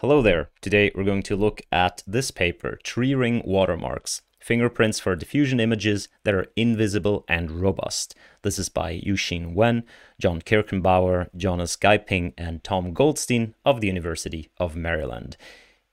Hello 0.00 0.20
there. 0.20 0.50
Today 0.60 0.92
we're 0.94 1.04
going 1.04 1.22
to 1.22 1.36
look 1.36 1.62
at 1.72 2.02
this 2.06 2.30
paper, 2.30 2.78
Tree 2.84 3.14
Ring 3.14 3.40
Watermarks, 3.46 4.20
Fingerprints 4.38 5.00
for 5.00 5.16
Diffusion 5.16 5.58
Images 5.58 6.08
that 6.24 6.34
are 6.34 6.48
Invisible 6.54 7.24
and 7.30 7.62
Robust. 7.62 8.14
This 8.42 8.58
is 8.58 8.68
by 8.68 9.00
Yuxin 9.00 9.54
Wen, 9.54 9.84
John 10.20 10.42
Kirchenbauer, 10.42 11.30
Jonas 11.34 11.78
Geiping, 11.78 12.34
and 12.36 12.62
Tom 12.62 12.92
Goldstein 12.92 13.54
of 13.64 13.80
the 13.80 13.86
University 13.86 14.50
of 14.58 14.76
Maryland. 14.76 15.38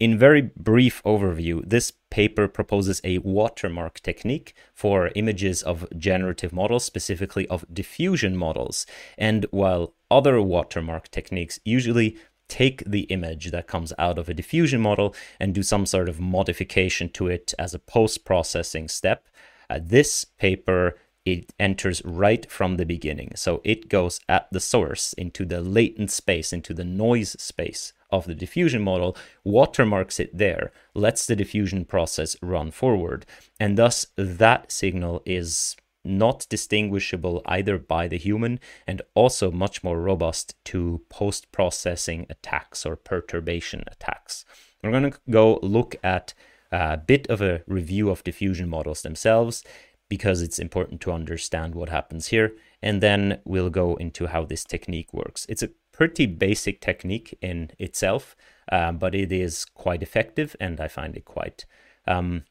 In 0.01 0.19
very 0.19 0.41
brief 0.41 1.01
overview, 1.03 1.63
this 1.65 1.93
paper 2.09 2.49
proposes 2.49 2.99
a 3.05 3.19
watermark 3.19 4.01
technique 4.01 4.53
for 4.73 5.11
images 5.15 5.63
of 5.63 5.87
generative 5.97 6.51
models, 6.51 6.83
specifically 6.83 7.47
of 7.47 7.63
diffusion 7.73 8.35
models. 8.35 8.85
And 9.17 9.45
while 9.51 9.93
other 10.11 10.41
watermark 10.41 11.09
techniques 11.09 11.61
usually 11.63 12.17
take 12.47 12.83
the 12.85 13.01
image 13.01 13.51
that 13.51 13.67
comes 13.67 13.93
out 13.97 14.17
of 14.17 14.29
a 14.29 14.33
diffusion 14.33 14.81
model 14.81 15.15
and 15.39 15.53
do 15.53 15.63
some 15.63 15.85
sort 15.85 16.09
of 16.09 16.19
modification 16.19 17.09
to 17.09 17.27
it 17.27 17.53
as 17.57 17.73
a 17.73 17.79
post 17.79 18.25
processing 18.25 18.87
step. 18.87 19.27
Uh, 19.69 19.79
this 19.81 20.25
paper 20.25 20.95
it 21.25 21.53
enters 21.57 22.01
right 22.03 22.49
from 22.51 22.75
the 22.75 22.85
beginning. 22.85 23.31
So 23.35 23.61
it 23.63 23.87
goes 23.87 24.19
at 24.27 24.47
the 24.51 24.59
source 24.59 25.13
into 25.13 25.45
the 25.45 25.61
latent 25.61 26.11
space, 26.11 26.51
into 26.51 26.73
the 26.73 26.83
noise 26.83 27.41
space 27.41 27.93
of 28.11 28.25
the 28.25 28.35
diffusion 28.35 28.81
model, 28.81 29.15
watermarks 29.43 30.19
it 30.19 30.37
there, 30.37 30.71
lets 30.93 31.25
the 31.25 31.35
diffusion 31.35 31.85
process 31.85 32.35
run 32.41 32.71
forward. 32.71 33.25
And 33.59 33.77
thus, 33.77 34.07
that 34.17 34.71
signal 34.71 35.21
is 35.25 35.75
not 36.03 36.45
distinguishable 36.49 37.41
either 37.45 37.77
by 37.77 38.07
the 38.07 38.17
human 38.17 38.59
and 38.85 39.01
also 39.13 39.51
much 39.51 39.83
more 39.83 39.99
robust 39.99 40.55
to 40.65 41.01
post 41.09 41.51
processing 41.51 42.25
attacks 42.29 42.85
or 42.85 42.95
perturbation 42.95 43.83
attacks. 43.87 44.45
We're 44.83 44.91
going 44.91 45.11
to 45.11 45.19
go 45.29 45.59
look 45.61 45.95
at 46.03 46.33
a 46.71 46.97
bit 46.97 47.27
of 47.27 47.41
a 47.41 47.61
review 47.67 48.09
of 48.09 48.23
diffusion 48.23 48.67
models 48.67 49.01
themselves 49.01 49.63
because 50.09 50.41
it's 50.41 50.59
important 50.59 51.01
to 51.01 51.11
understand 51.11 51.75
what 51.75 51.89
happens 51.89 52.27
here. 52.27 52.53
And 52.81 53.01
then 53.01 53.39
we'll 53.45 53.69
go 53.69 53.95
into 53.95 54.27
how 54.27 54.43
this 54.43 54.65
technique 54.65 55.13
works. 55.13 55.45
It's 55.47 55.63
a 55.63 55.69
pretty 55.91 56.25
basic 56.25 56.81
technique 56.81 57.37
in 57.41 57.71
itself, 57.79 58.35
uh, 58.71 58.91
but 58.91 59.15
it 59.15 59.31
is 59.31 59.63
quite 59.65 60.03
effective, 60.03 60.55
and 60.59 60.81
I 60.81 60.87
find 60.87 61.15
it 61.15 61.23
quite 61.23 61.65
um, 62.05 62.43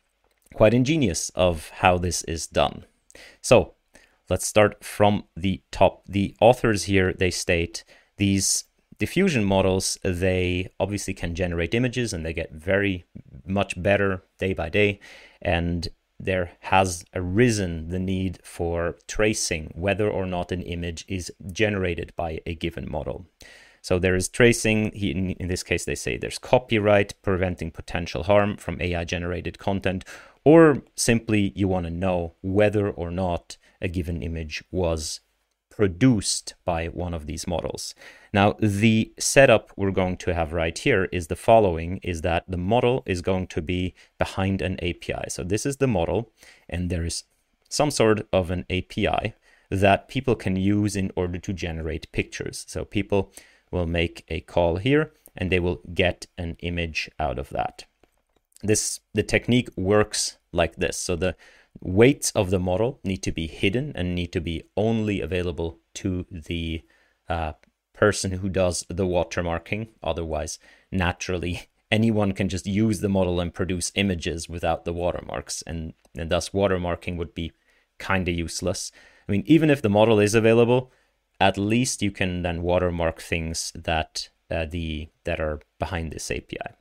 quite 0.55 0.75
ingenious 0.75 1.31
of 1.31 1.71
how 1.71 1.98
this 1.98 2.23
is 2.25 2.47
done. 2.47 2.87
So 3.41 3.75
let's 4.28 4.47
start 4.47 4.84
from 4.84 5.25
the 5.37 5.62
top. 5.70 6.03
The 6.06 6.37
authors 6.41 6.84
here, 6.84 7.12
they 7.12 7.31
state 7.31 7.84
these 8.17 8.64
diffusion 8.98 9.45
models, 9.45 9.98
they 10.05 10.70
obviously 10.79 11.12
can 11.12 11.34
generate 11.34 11.75
images 11.75 12.12
and 12.12 12.25
they 12.25 12.33
get 12.33 12.53
very 12.53 13.05
much 13.45 13.81
better 13.83 14.23
day 14.39 14.53
by 14.53 14.69
day. 14.69 15.01
And 15.41 15.89
there 16.20 16.53
has 16.61 17.05
arisen 17.14 17.89
the 17.89 17.98
need 17.98 18.39
for 18.45 18.97
tracing 19.09 19.73
whether 19.75 20.09
or 20.09 20.25
not 20.25 20.53
an 20.53 20.62
image 20.62 21.05
is 21.09 21.33
generated 21.51 22.12
by 22.14 22.41
a 22.47 22.55
given 22.55 22.89
model. 22.89 23.27
So 23.81 23.98
there 23.98 24.14
is 24.14 24.29
tracing. 24.29 24.91
In, 24.91 25.48
this 25.48 25.64
case, 25.64 25.84
they 25.84 25.97
say 25.97 26.17
there's 26.17 26.39
copyright, 26.39 27.20
preventing 27.20 27.73
potential 27.73 28.23
harm 28.23 28.57
from 28.57 28.81
AI 28.81 29.05
generated 29.05 29.59
content, 29.59 30.05
or 30.45 30.83
simply 30.97 31.53
you 31.55 31.69
want 31.69 31.87
to 31.87 31.91
know 31.91 32.35
whether 32.43 32.91
or 32.91 33.11
not 33.11 33.57
a 33.81 33.89
given 33.89 34.23
image 34.23 34.62
was 34.71 35.21
produced 35.71 36.55
by 36.65 36.87
one 36.87 37.15
of 37.15 37.27
these 37.27 37.47
models. 37.47 37.95
Now, 38.33 38.57
the 38.61 39.13
setup 39.19 39.73
we're 39.77 39.91
going 39.91 40.19
to 40.19 40.35
have 40.35 40.53
right 40.53 40.77
here 40.77 41.05
is 41.07 41.27
the 41.27 41.37
following 41.37 41.98
is 42.03 42.20
that 42.20 42.45
the 42.47 42.59
model 42.59 43.03
is 43.07 43.23
going 43.23 43.47
to 43.48 43.63
be 43.63 43.95
behind 44.19 44.61
an 44.61 44.75
API. 44.85 45.25
So 45.29 45.43
this 45.43 45.65
is 45.65 45.79
the 45.79 45.87
model 45.87 46.31
and 46.69 46.91
there 46.91 47.05
is 47.05 47.25
some 47.69 47.91
sort 47.91 48.29
of 48.33 48.51
an 48.51 48.67
API 48.69 49.35
that 49.70 50.09
people 50.09 50.35
can 50.35 50.57
use 50.57 50.95
in 50.95 51.11
order 51.17 51.39
to 51.39 51.53
generate 51.55 52.13
pictures. 52.13 52.67
So 52.69 52.85
people 52.85 53.33
will 53.70 53.86
make 53.86 54.24
a 54.29 54.41
call 54.41 54.77
here 54.77 55.14
and 55.35 55.51
they 55.51 55.61
will 55.61 55.80
get 55.95 56.27
an 56.36 56.57
image 56.61 57.11
out 57.19 57.39
of 57.39 57.48
that 57.48 57.86
this 58.62 59.00
the 59.14 59.23
technique 59.23 59.68
works 59.77 60.39
like 60.52 60.77
this. 60.77 60.96
So 60.96 61.17
the 61.17 61.36
weights 61.80 62.30
of 62.33 62.50
the 62.50 62.58
model 62.58 63.00
need 63.05 63.23
to 63.23 63.33
be 63.33 63.46
hidden 63.46 63.92
and 63.95 64.14
need 64.14 64.33
to 64.33 64.40
be 64.40 64.62
only 64.77 65.20
available 65.20 65.78
to 65.95 66.27
the 66.30 66.83
uh, 67.28 67.52
person 67.92 68.33
who 68.33 68.48
does 68.48 68.84
the 68.89 69.06
watermarking. 69.06 69.89
Otherwise, 70.02 70.58
naturally, 70.90 71.68
anyone 71.90 72.33
can 72.33 72.48
just 72.48 72.67
use 72.67 73.00
the 73.00 73.08
model 73.08 73.40
and 73.40 73.55
produce 73.55 73.92
images 73.95 74.48
without 74.48 74.84
the 74.84 74.92
watermarks, 74.92 75.62
and, 75.62 75.94
and 76.17 76.30
thus 76.30 76.50
watermarking 76.50 77.17
would 77.17 77.34
be 77.34 77.52
kind 77.98 78.29
of 78.29 78.34
useless. 78.34 78.92
I 79.29 79.33
mean, 79.33 79.44
even 79.46 79.70
if 79.70 79.83
the 79.83 79.89
model 79.89 80.18
is 80.18 80.34
available, 80.34 80.90
at 81.40 81.58
least 81.58 82.02
you 82.02 82.11
can 82.11 82.42
then 82.42 82.62
watermark 82.62 83.20
things 83.20 83.73
that 83.74 84.29
uh, 84.50 84.67
the 84.67 85.08
that 85.24 85.40
are 85.40 85.61
behind 85.79 86.12
this 86.12 86.30
API. 86.30 86.77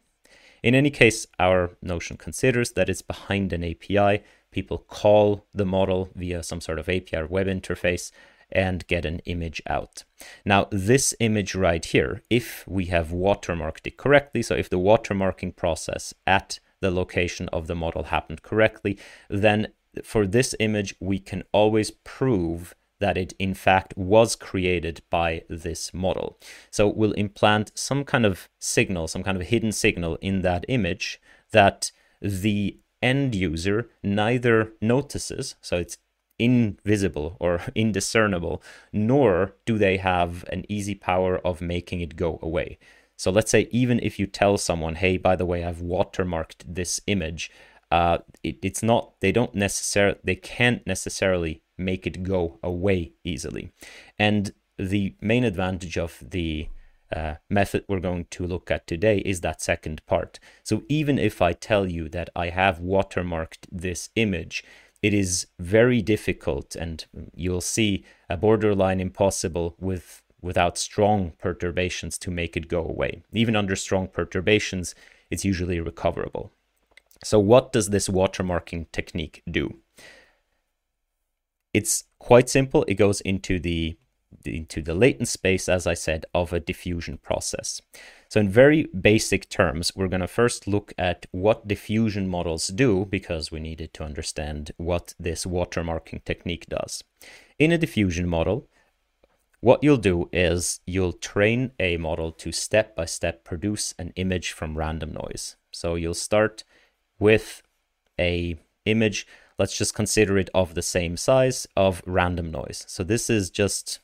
In 0.63 0.75
any 0.75 0.91
case, 0.91 1.25
our 1.39 1.71
notion 1.81 2.17
considers 2.17 2.73
that 2.73 2.89
it's 2.89 3.01
behind 3.01 3.51
an 3.51 3.63
API. 3.63 4.23
People 4.51 4.79
call 4.79 5.45
the 5.53 5.65
model 5.65 6.09
via 6.15 6.43
some 6.43 6.61
sort 6.61 6.77
of 6.77 6.87
API 6.87 7.17
or 7.17 7.25
web 7.25 7.47
interface 7.47 8.11
and 8.51 8.85
get 8.87 9.05
an 9.05 9.19
image 9.19 9.61
out. 9.67 10.03
Now, 10.45 10.67
this 10.71 11.15
image 11.19 11.55
right 11.55 11.83
here, 11.83 12.21
if 12.29 12.67
we 12.67 12.85
have 12.87 13.09
watermarked 13.09 13.87
it 13.87 13.97
correctly, 13.97 14.41
so 14.41 14.55
if 14.55 14.69
the 14.69 14.77
watermarking 14.77 15.55
process 15.55 16.13
at 16.27 16.59
the 16.81 16.91
location 16.91 17.47
of 17.49 17.67
the 17.67 17.75
model 17.75 18.03
happened 18.03 18.41
correctly, 18.41 18.99
then 19.29 19.69
for 20.03 20.27
this 20.27 20.55
image, 20.59 20.95
we 20.99 21.19
can 21.19 21.43
always 21.51 21.91
prove 21.91 22.75
that 23.01 23.17
it 23.17 23.33
in 23.37 23.53
fact 23.53 23.97
was 23.97 24.35
created 24.35 25.01
by 25.09 25.43
this 25.49 25.93
model. 25.93 26.39
So 26.69 26.87
we'll 26.87 27.11
implant 27.13 27.71
some 27.75 28.05
kind 28.05 28.25
of 28.25 28.47
signal, 28.59 29.07
some 29.07 29.23
kind 29.23 29.35
of 29.37 29.47
hidden 29.47 29.73
signal 29.73 30.17
in 30.21 30.41
that 30.43 30.65
image 30.69 31.19
that 31.51 31.91
the 32.21 32.77
end 33.01 33.35
user 33.35 33.89
neither 34.03 34.73
notices, 34.81 35.55
so 35.59 35.77
it's 35.77 35.97
invisible 36.39 37.37
or 37.39 37.61
indiscernible, 37.75 38.61
nor 38.93 39.53
do 39.65 39.77
they 39.77 39.97
have 39.97 40.45
an 40.49 40.65
easy 40.69 40.95
power 40.95 41.37
of 41.39 41.61
making 41.61 42.01
it 42.01 42.15
go 42.15 42.39
away. 42.41 42.77
So 43.17 43.29
let's 43.29 43.51
say 43.51 43.67
even 43.71 43.99
if 44.01 44.17
you 44.17 44.25
tell 44.25 44.57
someone, 44.57 44.95
hey, 44.95 45.17
by 45.17 45.35
the 45.35 45.45
way, 45.45 45.63
I've 45.63 45.81
watermarked 45.81 46.63
this 46.65 46.99
image, 47.05 47.51
uh, 47.91 48.19
it, 48.43 48.57
it's 48.61 48.81
not, 48.81 49.13
they 49.19 49.31
don't 49.31 49.53
necessarily, 49.53 50.17
they 50.23 50.35
can't 50.35 50.85
necessarily 50.87 51.61
make 51.77 52.07
it 52.07 52.23
go 52.23 52.59
away 52.63 53.13
easily. 53.23 53.71
And 54.17 54.53
the 54.77 55.15
main 55.21 55.43
advantage 55.43 55.97
of 55.97 56.23
the 56.31 56.69
uh, 57.13 57.35
method 57.49 57.83
we're 57.87 57.99
going 57.99 58.25
to 58.31 58.47
look 58.47 58.71
at 58.71 58.87
today 58.87 59.17
is 59.19 59.41
that 59.41 59.61
second 59.61 60.05
part. 60.05 60.39
So 60.63 60.83
even 60.87 61.19
if 61.19 61.41
I 61.41 61.53
tell 61.53 61.85
you 61.85 62.07
that 62.09 62.29
I 62.35 62.49
have 62.49 62.79
watermarked 62.79 63.67
this 63.71 64.09
image, 64.15 64.63
it 65.01 65.13
is 65.13 65.47
very 65.59 66.01
difficult 66.01 66.75
and 66.75 67.05
you'll 67.35 67.61
see 67.61 68.05
a 68.29 68.37
borderline 68.37 68.99
impossible 68.99 69.75
with 69.79 70.21
without 70.41 70.75
strong 70.75 71.33
perturbations 71.37 72.17
to 72.17 72.31
make 72.31 72.57
it 72.57 72.67
go 72.67 72.83
away. 72.83 73.21
Even 73.31 73.55
under 73.55 73.75
strong 73.75 74.07
perturbations, 74.07 74.95
it's 75.29 75.45
usually 75.45 75.79
recoverable. 75.79 76.51
So 77.23 77.39
what 77.39 77.71
does 77.71 77.89
this 77.89 78.07
watermarking 78.07 78.91
technique 78.91 79.43
do? 79.49 79.77
It's 81.73 82.05
quite 82.19 82.49
simple. 82.49 82.83
It 82.87 82.95
goes 82.95 83.21
into 83.21 83.59
the 83.59 83.97
into 84.45 84.81
the 84.81 84.95
latent 84.95 85.27
space, 85.27 85.67
as 85.67 85.85
I 85.85 85.93
said, 85.93 86.25
of 86.33 86.53
a 86.53 86.59
diffusion 86.59 87.17
process. 87.17 87.81
So 88.29 88.39
in 88.39 88.49
very 88.49 88.85
basic 88.85 89.49
terms, 89.49 89.91
we're 89.95 90.07
going 90.07 90.21
to 90.21 90.27
first 90.27 90.67
look 90.67 90.93
at 90.97 91.25
what 91.31 91.67
diffusion 91.67 92.27
models 92.27 92.67
do 92.67 93.05
because 93.05 93.51
we 93.51 93.59
needed 93.59 93.93
to 93.95 94.03
understand 94.03 94.71
what 94.77 95.13
this 95.19 95.45
watermarking 95.45 96.23
technique 96.23 96.67
does. 96.67 97.03
In 97.59 97.71
a 97.71 97.77
diffusion 97.77 98.27
model, 98.27 98.67
what 99.59 99.83
you'll 99.83 99.97
do 99.97 100.29
is 100.33 100.79
you'll 100.87 101.13
train 101.13 101.71
a 101.79 101.97
model 101.97 102.31
to 102.31 102.51
step 102.51 102.95
by 102.95 103.05
step 103.05 103.43
produce 103.43 103.93
an 103.99 104.11
image 104.15 104.53
from 104.53 104.77
random 104.77 105.11
noise. 105.11 105.55
So 105.71 105.95
you'll 105.95 106.13
start 106.13 106.63
with 107.21 107.61
a 108.19 108.57
image 108.85 109.25
let's 109.61 109.77
just 109.77 109.93
consider 109.93 110.39
it 110.39 110.49
of 110.55 110.73
the 110.73 110.81
same 110.81 111.15
size 111.15 111.67
of 111.77 112.01
random 112.07 112.49
noise. 112.49 112.83
So 112.87 113.03
this 113.03 113.29
is 113.29 113.51
just 113.51 113.99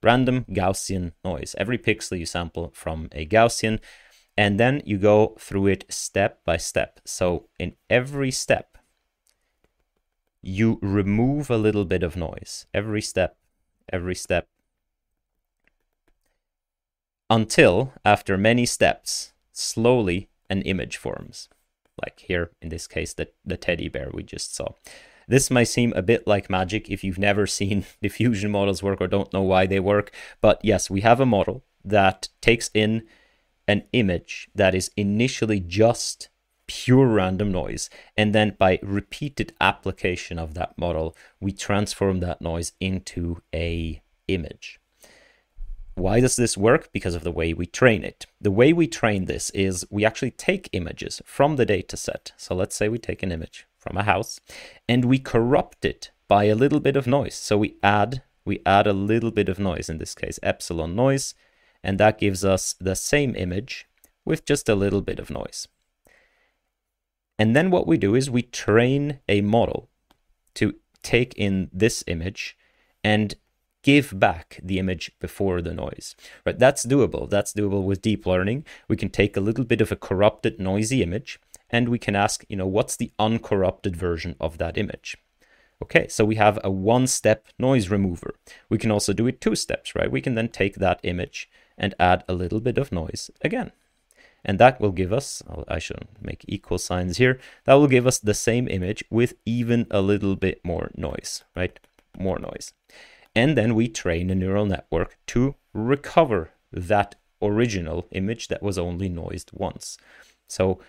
random 0.00 0.44
Gaussian 0.48 1.10
noise. 1.24 1.56
Every 1.58 1.76
pixel 1.76 2.20
you 2.20 2.24
sample 2.24 2.70
from 2.72 3.08
a 3.10 3.26
Gaussian, 3.26 3.80
and 4.36 4.60
then 4.60 4.80
you 4.84 4.96
go 4.96 5.34
through 5.40 5.66
it 5.66 5.84
step 5.88 6.44
by 6.44 6.56
step. 6.56 7.00
So 7.04 7.48
in 7.58 7.74
every 7.90 8.30
step, 8.30 8.78
you 10.40 10.78
remove 10.80 11.50
a 11.50 11.58
little 11.58 11.84
bit 11.84 12.04
of 12.04 12.16
noise. 12.16 12.66
Every 12.72 13.02
step, 13.02 13.36
every 13.92 14.14
step. 14.14 14.46
Until, 17.28 17.92
after 18.04 18.38
many 18.38 18.66
steps, 18.66 19.32
slowly 19.50 20.28
an 20.48 20.62
image 20.62 20.96
forms. 20.96 21.48
Like 22.02 22.20
here, 22.20 22.50
in 22.60 22.68
this 22.68 22.86
case, 22.86 23.14
the, 23.14 23.28
the 23.44 23.56
teddy 23.56 23.88
bear 23.88 24.10
we 24.12 24.22
just 24.22 24.54
saw. 24.54 24.72
This 25.26 25.50
may 25.50 25.64
seem 25.64 25.92
a 25.92 26.02
bit 26.02 26.26
like 26.26 26.48
magic 26.48 26.88
if 26.88 27.04
you've 27.04 27.18
never 27.18 27.46
seen 27.58 27.84
diffusion 28.02 28.50
models 28.50 28.82
work 28.82 29.00
or 29.00 29.06
don't 29.06 29.32
know 29.32 29.42
why 29.42 29.66
they 29.66 29.80
work. 29.80 30.10
But 30.40 30.60
yes, 30.62 30.90
we 30.90 31.02
have 31.02 31.20
a 31.20 31.26
model 31.26 31.64
that 31.84 32.28
takes 32.40 32.70
in 32.74 33.06
an 33.66 33.84
image 33.92 34.48
that 34.54 34.74
is 34.74 34.90
initially 34.96 35.60
just 35.60 36.30
pure 36.66 37.06
random 37.06 37.52
noise. 37.52 37.90
And 38.16 38.34
then 38.34 38.56
by 38.58 38.78
repeated 38.82 39.52
application 39.60 40.38
of 40.38 40.54
that 40.54 40.78
model, 40.78 41.16
we 41.40 41.52
transform 41.52 42.20
that 42.20 42.40
noise 42.40 42.72
into 42.80 43.42
a 43.54 44.02
image. 44.28 44.80
Why 45.98 46.20
does 46.20 46.36
this 46.36 46.56
work? 46.56 46.92
Because 46.92 47.16
of 47.16 47.24
the 47.24 47.32
way 47.32 47.52
we 47.52 47.66
train 47.66 48.04
it. 48.04 48.24
The 48.40 48.52
way 48.52 48.72
we 48.72 48.86
train 48.86 49.24
this 49.24 49.50
is 49.50 49.84
we 49.90 50.04
actually 50.04 50.30
take 50.30 50.68
images 50.72 51.20
from 51.24 51.56
the 51.56 51.66
data 51.66 51.96
set. 51.96 52.30
So 52.36 52.54
let's 52.54 52.76
say 52.76 52.88
we 52.88 52.98
take 52.98 53.24
an 53.24 53.32
image 53.32 53.66
from 53.76 53.96
a 53.96 54.04
house 54.04 54.38
and 54.88 55.04
we 55.04 55.18
corrupt 55.18 55.84
it 55.84 56.12
by 56.28 56.44
a 56.44 56.54
little 56.54 56.78
bit 56.78 56.96
of 56.96 57.08
noise. 57.08 57.34
So 57.34 57.58
we 57.58 57.76
add 57.82 58.22
we 58.44 58.62
add 58.64 58.86
a 58.86 58.92
little 58.92 59.32
bit 59.32 59.48
of 59.48 59.58
noise, 59.58 59.90
in 59.90 59.98
this 59.98 60.14
case 60.14 60.38
epsilon 60.42 60.94
noise, 60.94 61.34
and 61.82 61.98
that 61.98 62.18
gives 62.18 62.44
us 62.44 62.76
the 62.80 62.94
same 62.94 63.34
image 63.34 63.86
with 64.24 64.46
just 64.46 64.68
a 64.68 64.76
little 64.76 65.02
bit 65.02 65.18
of 65.18 65.30
noise. 65.30 65.66
And 67.40 67.56
then 67.56 67.70
what 67.70 67.88
we 67.88 67.98
do 67.98 68.14
is 68.14 68.30
we 68.30 68.42
train 68.42 69.18
a 69.28 69.40
model 69.40 69.90
to 70.54 70.76
take 71.02 71.34
in 71.34 71.68
this 71.72 72.04
image 72.06 72.56
and 73.02 73.34
give 73.88 74.20
back 74.20 74.60
the 74.62 74.78
image 74.78 75.10
before 75.18 75.62
the 75.62 75.72
noise. 75.72 76.14
Right? 76.44 76.58
That's 76.58 76.84
doable. 76.84 77.24
That's 77.30 77.54
doable 77.54 77.84
with 77.84 78.02
deep 78.02 78.26
learning. 78.26 78.66
We 78.86 78.98
can 78.98 79.08
take 79.08 79.34
a 79.34 79.40
little 79.48 79.64
bit 79.64 79.80
of 79.80 79.90
a 79.90 79.96
corrupted 80.08 80.60
noisy 80.60 81.02
image 81.02 81.40
and 81.70 81.88
we 81.88 81.98
can 81.98 82.14
ask, 82.14 82.44
you 82.50 82.56
know, 82.58 82.66
what's 82.66 82.96
the 82.96 83.12
uncorrupted 83.18 83.96
version 83.96 84.36
of 84.38 84.58
that 84.58 84.76
image? 84.76 85.16
Okay, 85.82 86.06
so 86.08 86.26
we 86.26 86.34
have 86.34 86.58
a 86.62 86.70
one-step 86.70 87.46
noise 87.58 87.88
remover. 87.88 88.34
We 88.68 88.76
can 88.76 88.90
also 88.90 89.14
do 89.14 89.26
it 89.26 89.40
two 89.40 89.54
steps, 89.54 89.94
right? 89.94 90.10
We 90.10 90.20
can 90.20 90.34
then 90.34 90.48
take 90.48 90.74
that 90.76 91.00
image 91.02 91.48
and 91.78 91.94
add 91.98 92.24
a 92.28 92.34
little 92.34 92.60
bit 92.60 92.76
of 92.76 92.92
noise 92.92 93.30
again. 93.40 93.72
And 94.44 94.58
that 94.58 94.80
will 94.82 94.92
give 94.92 95.14
us, 95.14 95.42
I 95.66 95.78
should 95.78 96.08
make 96.20 96.44
equal 96.46 96.78
signs 96.78 97.16
here, 97.16 97.40
that 97.64 97.74
will 97.74 97.86
give 97.86 98.06
us 98.06 98.18
the 98.18 98.34
same 98.34 98.68
image 98.68 99.02
with 99.08 99.32
even 99.46 99.86
a 99.90 100.02
little 100.02 100.36
bit 100.36 100.60
more 100.62 100.90
noise, 100.94 101.44
right? 101.56 101.78
More 102.18 102.38
noise. 102.38 102.74
And 103.38 103.56
then 103.56 103.76
we 103.76 103.86
train 103.86 104.30
a 104.30 104.34
neural 104.34 104.66
network 104.66 105.16
to 105.28 105.54
recover 105.72 106.50
that 106.72 107.14
original 107.40 108.08
image 108.10 108.48
that 108.48 108.64
was 108.64 108.76
only 108.78 109.08
noised 109.08 109.50
once. 109.52 109.96
So 110.48 110.80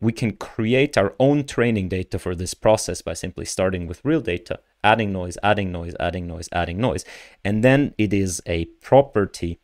we 0.00 0.10
can 0.10 0.32
create 0.32 0.98
our 0.98 1.14
own 1.20 1.44
training 1.44 1.88
data 1.88 2.18
for 2.18 2.34
this 2.34 2.54
process 2.54 3.02
by 3.02 3.12
simply 3.12 3.44
starting 3.44 3.86
with 3.86 4.04
real 4.04 4.20
data, 4.20 4.58
adding 4.82 5.12
noise, 5.12 5.38
adding 5.44 5.70
noise, 5.70 5.94
adding 6.00 6.26
noise, 6.26 6.48
adding 6.50 6.78
noise. 6.78 7.04
And 7.44 7.62
then 7.62 7.94
it 7.98 8.12
is 8.12 8.42
a 8.46 8.64
property 8.82 9.60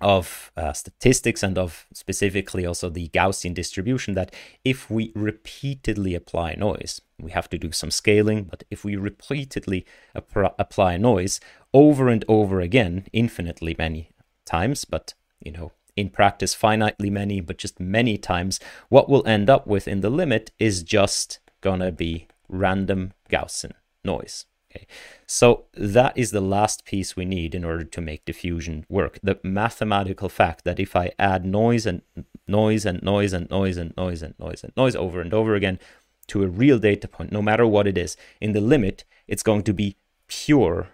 of 0.00 0.50
uh, 0.56 0.72
statistics 0.72 1.42
and 1.42 1.58
of 1.58 1.86
specifically 1.92 2.66
also 2.66 2.88
the 2.88 3.08
Gaussian 3.08 3.54
distribution 3.54 4.14
that 4.14 4.34
if 4.64 4.90
we 4.90 5.12
repeatedly 5.14 6.14
apply 6.14 6.54
noise, 6.54 7.00
we 7.18 7.30
have 7.32 7.48
to 7.50 7.58
do 7.58 7.72
some 7.72 7.90
scaling, 7.90 8.44
but 8.44 8.64
if 8.70 8.84
we 8.84 8.96
repeatedly 8.96 9.84
ap- 10.14 10.54
apply 10.58 10.96
noise 10.96 11.40
over 11.72 12.08
and 12.08 12.24
over 12.28 12.60
again, 12.60 13.06
infinitely 13.12 13.74
many 13.78 14.10
times, 14.44 14.84
but 14.84 15.14
you 15.40 15.52
know, 15.52 15.72
in 15.96 16.10
practice 16.10 16.54
finitely 16.54 17.10
many, 17.10 17.40
but 17.40 17.58
just 17.58 17.80
many 17.80 18.16
times, 18.16 18.60
what 18.88 19.08
we'll 19.08 19.26
end 19.26 19.50
up 19.50 19.66
with 19.66 19.86
in 19.86 20.00
the 20.00 20.10
limit 20.10 20.50
is 20.58 20.82
just 20.82 21.38
gonna 21.60 21.92
be 21.92 22.26
random 22.48 23.12
Gaussian 23.30 23.72
noise. 24.04 24.46
Okay, 24.70 24.86
so 25.26 25.64
that 25.74 26.16
is 26.16 26.30
the 26.30 26.40
last 26.40 26.84
piece 26.84 27.16
we 27.16 27.24
need 27.24 27.56
in 27.56 27.64
order 27.64 27.82
to 27.82 28.00
make 28.00 28.24
diffusion 28.24 28.86
work. 28.88 29.18
The 29.20 29.40
mathematical 29.42 30.28
fact 30.28 30.64
that 30.64 30.78
if 30.78 30.94
I 30.94 31.10
add 31.18 31.44
noise 31.44 31.86
and 31.86 32.02
noise 32.46 32.86
and 32.86 33.02
noise 33.02 33.32
and 33.32 33.50
noise 33.50 33.76
and 33.76 33.92
noise 33.96 34.22
and 34.22 34.34
noise 34.38 34.62
and 34.62 34.72
noise 34.76 34.94
over 34.94 35.20
and 35.20 35.34
over 35.34 35.56
again 35.56 35.80
to 36.28 36.44
a 36.44 36.48
real 36.48 36.78
data 36.78 37.08
point, 37.08 37.32
no 37.32 37.42
matter 37.42 37.66
what 37.66 37.88
it 37.88 37.98
is, 37.98 38.16
in 38.40 38.52
the 38.52 38.60
limit, 38.60 39.04
it's 39.26 39.42
going 39.42 39.64
to 39.64 39.72
be 39.72 39.96
pure 40.28 40.90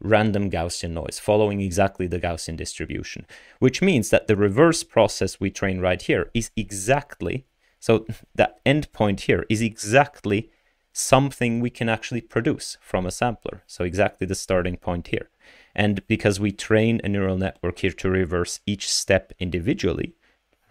random 0.00 0.50
Gaussian 0.50 0.90
noise, 0.90 1.18
following 1.18 1.62
exactly 1.62 2.06
the 2.06 2.20
Gaussian 2.20 2.58
distribution, 2.58 3.26
which 3.58 3.80
means 3.80 4.10
that 4.10 4.26
the 4.26 4.36
reverse 4.36 4.84
process 4.84 5.40
we 5.40 5.50
train 5.50 5.80
right 5.80 6.02
here 6.02 6.30
is 6.34 6.50
exactly, 6.56 7.46
so 7.80 8.04
that 8.34 8.62
endpoint 8.66 9.20
here 9.20 9.46
is 9.48 9.62
exactly 9.62 10.50
something 10.94 11.58
we 11.60 11.70
can 11.70 11.88
actually 11.88 12.20
produce 12.20 12.78
from 12.80 13.04
a 13.04 13.10
sampler. 13.10 13.62
So 13.66 13.84
exactly 13.84 14.26
the 14.26 14.36
starting 14.36 14.76
point 14.76 15.08
here. 15.08 15.28
And 15.74 16.06
because 16.06 16.38
we 16.38 16.52
train 16.52 17.00
a 17.02 17.08
neural 17.08 17.36
network 17.36 17.80
here 17.80 17.90
to 17.90 18.08
reverse 18.08 18.60
each 18.64 18.88
step 18.88 19.32
individually, 19.40 20.14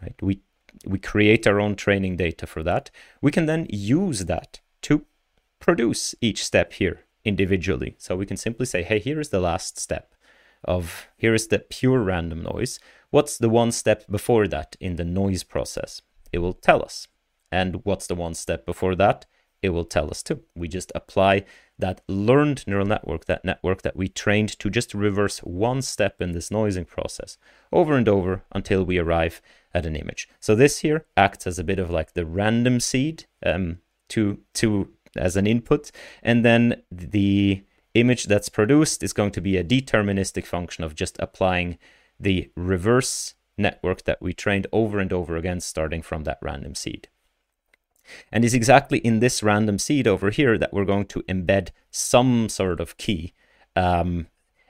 right, 0.01 0.15
we, 0.21 0.39
we 0.85 0.97
create 0.97 1.45
our 1.45 1.59
own 1.59 1.75
training 1.75 2.15
data 2.15 2.47
for 2.47 2.63
that. 2.63 2.89
We 3.21 3.31
can 3.31 3.47
then 3.47 3.67
use 3.69 4.25
that 4.25 4.61
to 4.83 5.05
produce 5.59 6.15
each 6.21 6.43
step 6.43 6.71
here 6.73 7.01
individually. 7.25 7.95
So 7.97 8.15
we 8.15 8.25
can 8.25 8.37
simply 8.37 8.65
say, 8.65 8.81
hey, 8.81 8.99
here 8.99 9.19
is 9.19 9.29
the 9.29 9.41
last 9.41 9.77
step 9.77 10.15
of 10.63 11.07
here 11.17 11.33
is 11.33 11.47
the 11.47 11.59
pure 11.59 11.99
random 11.99 12.43
noise. 12.43 12.79
What's 13.09 13.37
the 13.37 13.49
one 13.49 13.73
step 13.73 14.09
before 14.09 14.47
that 14.47 14.77
in 14.79 14.95
the 14.95 15.03
noise 15.03 15.43
process? 15.43 16.01
It 16.31 16.39
will 16.39 16.53
tell 16.53 16.81
us. 16.81 17.09
And 17.51 17.83
what's 17.83 18.07
the 18.07 18.15
one 18.15 18.33
step 18.33 18.65
before 18.65 18.95
that? 18.95 19.25
It 19.63 19.69
will 19.69 19.85
tell 19.85 20.11
us 20.11 20.21
too. 20.21 20.43
We 20.53 20.67
just 20.67 20.91
apply 20.93 21.45
that 21.79 22.01
learned 22.07 22.67
neural 22.67 22.85
network, 22.85 23.25
that 23.25 23.45
network 23.45 23.81
that 23.81 23.95
we 23.95 24.09
trained 24.09 24.59
to 24.59 24.69
just 24.69 24.93
reverse 24.93 25.39
one 25.39 25.81
step 25.81 26.21
in 26.21 26.33
this 26.33 26.51
noising 26.51 26.85
process 26.85 27.37
over 27.71 27.95
and 27.95 28.07
over 28.07 28.43
until 28.51 28.83
we 28.83 28.99
arrive 28.99 29.41
at 29.73 29.85
an 29.85 29.95
image. 29.95 30.27
So 30.39 30.53
this 30.53 30.79
here 30.79 31.05
acts 31.17 31.47
as 31.47 31.57
a 31.57 31.63
bit 31.63 31.79
of 31.79 31.89
like 31.89 32.13
the 32.13 32.25
random 32.25 32.79
seed 32.79 33.25
um, 33.43 33.79
to 34.09 34.39
to 34.55 34.89
as 35.15 35.37
an 35.37 35.47
input. 35.47 35.91
And 36.21 36.43
then 36.43 36.83
the 36.91 37.63
image 37.93 38.25
that's 38.25 38.49
produced 38.49 39.01
is 39.01 39.13
going 39.13 39.31
to 39.31 39.41
be 39.41 39.57
a 39.57 39.63
deterministic 39.63 40.45
function 40.45 40.83
of 40.83 40.95
just 40.95 41.15
applying 41.19 41.77
the 42.19 42.51
reverse 42.55 43.35
network 43.57 44.03
that 44.03 44.21
we 44.21 44.33
trained 44.33 44.67
over 44.71 44.99
and 44.99 45.13
over 45.13 45.37
again, 45.37 45.61
starting 45.61 46.01
from 46.01 46.23
that 46.23 46.39
random 46.41 46.75
seed. 46.75 47.07
And 48.31 48.43
it's 48.43 48.53
exactly 48.53 48.99
in 48.99 49.19
this 49.19 49.43
random 49.43 49.79
seed 49.79 50.07
over 50.07 50.29
here 50.29 50.57
that 50.57 50.73
we're 50.73 50.85
going 50.85 51.05
to 51.07 51.23
embed 51.23 51.69
some 51.91 52.49
sort 52.49 52.79
of 52.79 52.97
key. 52.97 53.33
Um, 53.75 54.27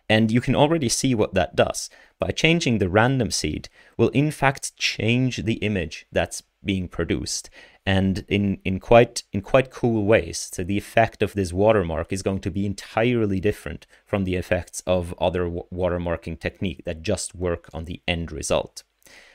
and 0.09 0.31
you 0.31 0.41
can 0.41 0.55
already 0.55 0.89
see 0.89 1.15
what 1.15 1.33
that 1.33 1.55
does. 1.55 1.89
By 2.19 2.31
changing 2.31 2.77
the 2.77 2.89
random 2.89 3.31
seed, 3.31 3.69
we'll 3.97 4.09
in 4.09 4.31
fact 4.31 4.75
change 4.77 5.37
the 5.37 5.55
image 5.55 6.05
that's 6.11 6.43
being 6.63 6.87
produced 6.87 7.49
and 7.85 8.23
in, 8.29 8.59
in 8.63 8.79
quite 8.79 9.23
in 9.33 9.41
quite 9.41 9.69
cool 9.69 10.05
ways. 10.05 10.49
So 10.53 10.63
the 10.63 10.77
effect 10.77 11.21
of 11.21 11.33
this 11.33 11.51
watermark 11.51 12.13
is 12.13 12.21
going 12.21 12.39
to 12.41 12.51
be 12.51 12.65
entirely 12.65 13.39
different 13.39 13.85
from 14.05 14.23
the 14.23 14.35
effects 14.35 14.81
of 14.87 15.13
other 15.19 15.49
watermarking 15.49 16.39
technique 16.39 16.83
that 16.85 17.01
just 17.01 17.35
work 17.35 17.69
on 17.73 17.85
the 17.85 18.01
end 18.07 18.31
result. 18.31 18.83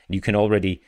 You 0.09 0.21
can 0.21 0.35
already 0.35 0.81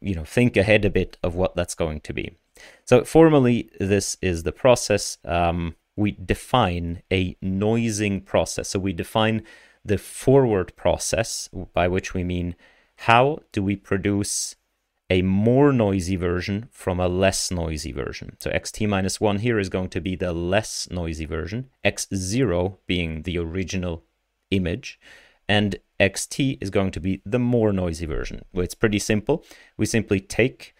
you 0.00 0.14
know 0.14 0.24
think 0.24 0.56
ahead 0.56 0.84
a 0.84 0.90
bit 0.90 1.16
of 1.22 1.34
what 1.34 1.56
that's 1.56 1.74
going 1.74 2.00
to 2.00 2.12
be. 2.12 2.36
So 2.84 3.04
formally, 3.04 3.70
this 3.78 4.16
is 4.22 4.42
the 4.42 4.52
process. 4.52 5.18
Um, 5.24 5.76
we 5.96 6.12
define 6.12 7.02
a 7.12 7.36
noising 7.42 8.20
process. 8.20 8.68
So 8.68 8.78
we 8.78 8.92
define 8.92 9.42
the 9.84 9.98
forward 9.98 10.76
process, 10.76 11.48
by 11.72 11.88
which 11.88 12.14
we 12.14 12.22
mean 12.22 12.54
how 13.02 13.40
do 13.52 13.62
we 13.62 13.76
produce 13.76 14.54
a 15.10 15.22
more 15.22 15.72
noisy 15.72 16.16
version 16.16 16.68
from 16.70 17.00
a 17.00 17.08
less 17.08 17.50
noisy 17.50 17.92
version. 17.92 18.36
So 18.40 18.50
xt 18.50 18.86
minus 18.88 19.20
1 19.20 19.38
here 19.38 19.58
is 19.58 19.68
going 19.68 19.88
to 19.90 20.00
be 20.00 20.16
the 20.16 20.32
less 20.32 20.88
noisy 20.90 21.24
version, 21.24 21.70
x0 21.84 22.76
being 22.86 23.22
the 23.22 23.38
original 23.38 24.04
image, 24.50 25.00
and 25.48 25.76
xt 25.98 26.58
is 26.60 26.70
going 26.70 26.90
to 26.90 27.00
be 27.00 27.22
the 27.24 27.38
more 27.38 27.72
noisy 27.72 28.06
version. 28.06 28.44
Well, 28.52 28.64
it's 28.64 28.74
pretty 28.74 28.98
simple. 28.98 29.44
We 29.76 29.86
simply 29.86 30.20
take 30.20 30.74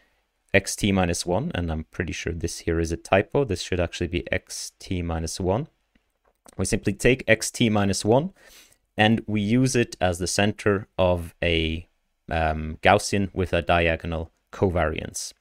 xt 0.61 0.93
minus 0.93 1.25
1, 1.27 1.53
and 1.55 1.71
I'm 1.71 1.85
pretty 1.85 2.13
sure 2.13 2.33
this 2.33 2.61
here 2.61 2.81
is 2.81 2.93
a 2.93 2.97
typo. 2.97 3.45
This 3.45 3.63
should 3.63 3.81
actually 3.81 4.09
be 4.09 4.25
xt 4.33 5.05
minus 5.05 5.41
1. 5.41 5.69
We 6.57 6.65
simply 6.65 6.93
take 6.93 7.27
xt 7.27 7.71
minus 7.71 8.05
1 8.05 8.33
and 8.97 9.23
we 9.27 9.41
use 9.41 9.77
it 9.77 9.97
as 10.01 10.19
the 10.19 10.27
center 10.27 10.89
of 10.99 11.35
a 11.43 11.87
um, 12.31 12.79
Gaussian 12.83 13.31
with 13.33 13.53
a 13.53 13.63
diagonal 13.63 14.33
covariance, 14.53 15.33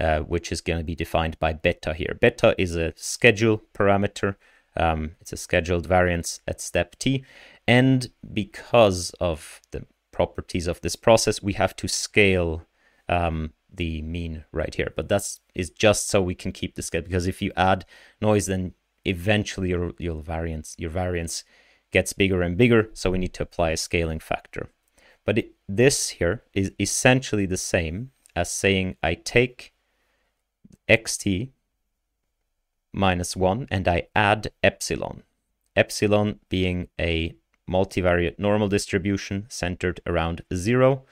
uh, 0.00 0.20
which 0.20 0.50
is 0.50 0.62
going 0.62 0.78
to 0.78 0.84
be 0.84 0.94
defined 0.94 1.38
by 1.38 1.52
beta 1.52 1.92
here. 1.92 2.16
Beta 2.18 2.54
is 2.56 2.74
a 2.74 2.94
schedule 2.96 3.62
parameter. 3.74 4.36
Um, 4.76 5.16
it's 5.20 5.32
a 5.32 5.36
scheduled 5.36 5.86
variance 5.86 6.40
at 6.48 6.60
step 6.60 6.96
t. 6.98 7.22
And 7.68 8.08
because 8.32 9.10
of 9.20 9.60
the 9.72 9.84
properties 10.10 10.66
of 10.66 10.80
this 10.80 10.96
process, 10.96 11.42
we 11.42 11.52
have 11.52 11.76
to 11.76 11.88
scale 11.88 12.62
um, 13.10 13.52
the 13.76 14.02
mean 14.02 14.44
right 14.52 14.74
here. 14.74 14.92
But 14.96 15.08
that's 15.08 15.40
is 15.54 15.70
just 15.70 16.08
so 16.08 16.22
we 16.22 16.34
can 16.34 16.52
keep 16.52 16.74
the 16.74 16.82
scale 16.82 17.02
because 17.02 17.26
if 17.26 17.40
you 17.42 17.52
add 17.56 17.84
noise, 18.20 18.46
then 18.46 18.74
eventually 19.04 19.70
your 19.70 19.92
your 19.98 20.20
variance 20.22 20.74
your 20.78 20.90
variance 20.90 21.44
gets 21.92 22.12
bigger 22.12 22.42
and 22.42 22.56
bigger. 22.56 22.88
So 22.92 23.10
we 23.10 23.18
need 23.18 23.34
to 23.34 23.42
apply 23.42 23.70
a 23.70 23.76
scaling 23.76 24.20
factor. 24.20 24.68
But 25.24 25.38
it, 25.38 25.52
this 25.68 26.10
here 26.10 26.42
is 26.52 26.72
essentially 26.78 27.46
the 27.46 27.56
same 27.56 28.10
as 28.34 28.50
saying 28.50 28.96
I 29.02 29.14
take 29.14 29.72
xt 30.88 31.50
minus 32.92 33.36
1 33.36 33.68
and 33.70 33.88
I 33.88 34.08
add 34.14 34.52
epsilon. 34.62 35.22
Epsilon 35.74 36.40
being 36.48 36.88
a 36.98 37.34
multivariate 37.68 38.38
normal 38.38 38.68
distribution 38.68 39.46
centered 39.48 40.00
around 40.06 40.42
0 40.54 41.02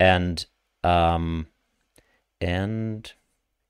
and 0.00 0.46
um, 0.82 1.46
and 2.40 3.12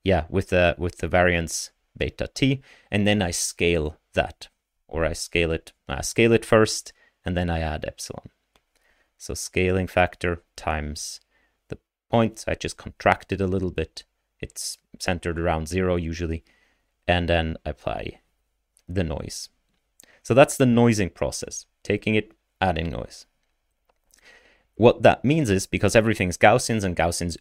yeah 0.05 0.25
with 0.29 0.49
the 0.49 0.75
with 0.79 0.99
the 0.99 1.09
variance 1.09 1.71
beta 1.97 2.29
t 2.33 2.61
and 2.91 3.07
then 3.07 3.23
I 3.23 3.31
scale 3.31 3.97
that 4.15 4.49
or 4.87 5.05
I 5.05 5.13
scale 5.13 5.53
it 5.53 5.73
I 5.89 6.03
scale 6.03 6.33
it 6.33 6.45
first 6.45 6.93
and 7.25 7.37
then 7.37 7.51
I 7.51 7.61
add 7.61 7.85
epsilon. 7.87 8.31
So 9.17 9.35
scaling 9.35 9.87
factor 9.87 10.43
times 10.57 11.21
the 11.69 11.79
point 12.11 12.45
I 12.47 12.55
just 12.55 12.77
contracted 12.77 13.41
a 13.41 13.47
little 13.47 13.71
bit. 13.71 14.05
It's 14.41 14.79
centered 14.99 15.39
around 15.39 15.69
0 15.69 15.97
usually 15.97 16.45
and 17.07 17.29
then 17.29 17.57
apply 17.65 18.21
the 18.89 19.05
noise. 19.05 19.49
So 20.23 20.35
that's 20.35 20.57
the 20.57 20.67
noising 20.67 21.11
process, 21.11 21.67
taking 21.83 22.15
it, 22.15 22.33
adding 22.61 22.91
noise. 22.91 23.27
What 24.75 25.03
that 25.03 25.25
means 25.25 25.51
is 25.51 25.67
because 25.67 25.97
everything's 25.97 26.39
Gaussians 26.39 26.85
and 26.85 26.97
Gaussians 26.97 27.37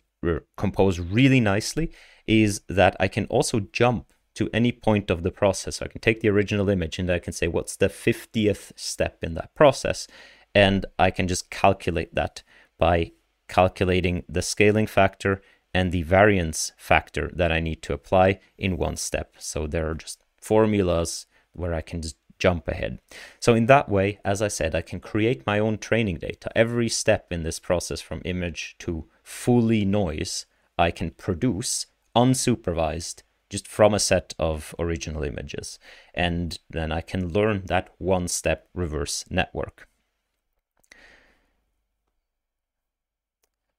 compose 0.56 1.00
really 1.00 1.40
nicely, 1.40 1.92
is 2.26 2.62
that 2.68 2.96
I 3.00 3.08
can 3.08 3.26
also 3.26 3.60
jump 3.60 4.14
to 4.36 4.50
any 4.54 4.72
point 4.72 5.10
of 5.10 5.24
the 5.24 5.32
process. 5.32 5.78
So 5.78 5.86
I 5.86 5.88
can 5.88 6.02
take 6.02 6.20
the 6.22 6.30
original 6.30 6.70
image 6.70 7.00
and 7.00 7.10
I 7.10 7.20
can 7.20 7.34
say, 7.34 7.48
what's 7.48 7.76
the 7.76 7.90
50th 7.90 8.72
step 8.76 9.24
in 9.24 9.34
that 9.34 9.56
process? 9.56 10.08
And 10.54 10.86
I 11.00 11.10
can 11.12 11.28
just 11.28 11.50
calculate 11.50 12.14
that 12.14 12.44
by 12.78 13.14
calculating 13.48 14.24
the 14.30 14.42
scaling 14.42 14.88
factor 14.88 15.42
and 15.74 15.92
the 15.92 16.04
variance 16.04 16.72
factor 16.78 17.32
that 17.34 17.52
I 17.52 17.60
need 17.60 17.82
to 17.84 17.94
apply 17.94 18.40
in 18.58 18.78
one 18.78 18.96
step. 18.96 19.36
So 19.40 19.68
there 19.68 19.90
are 19.90 19.96
just 19.96 20.24
formulas 20.40 21.26
where 21.54 21.74
I 21.74 21.82
can 21.82 22.02
just 22.02 22.18
jump 22.40 22.68
ahead. 22.68 23.00
So 23.40 23.56
in 23.56 23.66
that 23.66 23.90
way, 23.90 24.20
as 24.24 24.42
I 24.42 24.48
said, 24.48 24.76
I 24.76 24.82
can 24.82 25.00
create 25.00 25.48
my 25.48 25.60
own 25.60 25.78
training 25.78 26.18
data. 26.18 26.52
Every 26.56 26.90
step 26.90 27.32
in 27.32 27.44
this 27.44 27.60
process 27.60 28.02
from 28.02 28.22
image 28.26 28.76
to 28.80 29.08
fully 29.28 29.84
noise, 29.84 30.46
I 30.78 30.90
can 30.90 31.12
produce 31.12 31.88
unsupervised 32.16 33.24
just 33.50 33.68
from 33.68 33.94
a 33.94 34.00
set 34.00 34.34
of 34.40 34.74
original 34.80 35.22
images. 35.22 35.80
And 36.14 36.58
then 36.70 36.94
I 36.94 37.02
can 37.02 37.34
learn 37.34 37.64
that 37.66 37.90
one 37.98 38.30
step 38.30 38.70
reverse 38.74 39.26
network. 39.30 39.90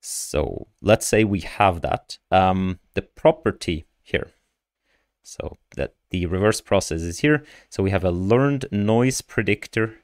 So 0.00 0.68
let's 0.82 1.06
say 1.06 1.24
we 1.24 1.40
have 1.40 1.80
that. 1.80 2.18
Um, 2.30 2.78
the 2.92 3.02
property 3.02 3.86
here, 4.02 4.32
so 5.22 5.56
that 5.76 5.94
the 6.10 6.26
reverse 6.26 6.60
process 6.60 7.00
is 7.00 7.20
here. 7.20 7.42
So 7.70 7.82
we 7.82 7.90
have 7.90 8.04
a 8.04 8.10
learned 8.10 8.66
noise 8.70 9.22
predictor 9.22 9.96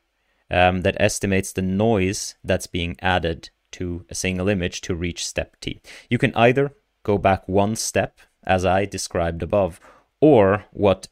um, 0.50 0.82
that 0.82 0.96
estimates 0.98 1.52
the 1.52 1.62
noise 1.62 2.34
that's 2.42 2.66
being 2.66 2.96
added 3.00 3.50
to 3.78 4.04
a 4.09 4.14
single 4.14 4.49
image 4.49 4.81
to 4.83 4.95
reach 4.95 5.26
step 5.26 5.57
t. 5.61 5.81
You 6.09 6.19
can 6.19 6.35
either 6.35 6.73
go 7.02 7.19
back 7.19 7.49
one 7.49 7.76
step, 7.76 8.21
as 8.47 8.64
I 8.64 8.85
described 8.85 9.43
above, 9.43 9.81
or 10.21 10.64
what 10.73 11.09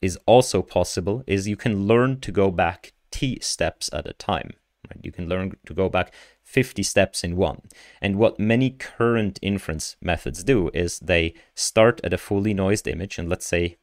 is 0.00 0.18
also 0.26 0.62
possible 0.62 1.24
is 1.26 1.48
you 1.48 1.56
can 1.56 1.86
learn 1.86 2.20
to 2.20 2.32
go 2.32 2.50
back 2.50 2.92
t 3.10 3.38
steps 3.40 3.90
at 3.92 4.06
a 4.06 4.12
time. 4.12 4.50
Right? 4.88 5.00
You 5.02 5.12
can 5.12 5.28
learn 5.28 5.56
to 5.66 5.74
go 5.74 5.88
back 5.88 6.14
50 6.42 6.82
steps 6.82 7.24
in 7.24 7.36
one. 7.36 7.62
And 8.00 8.16
what 8.16 8.38
many 8.38 8.70
current 8.70 9.38
inference 9.42 9.96
methods 10.00 10.44
do 10.44 10.70
is 10.72 10.98
they 11.00 11.34
start 11.54 12.00
at 12.04 12.14
a 12.14 12.18
fully 12.18 12.54
noised 12.54 12.86
image 12.86 13.18
and 13.18 13.28
let's 13.28 13.46
say, 13.46 13.76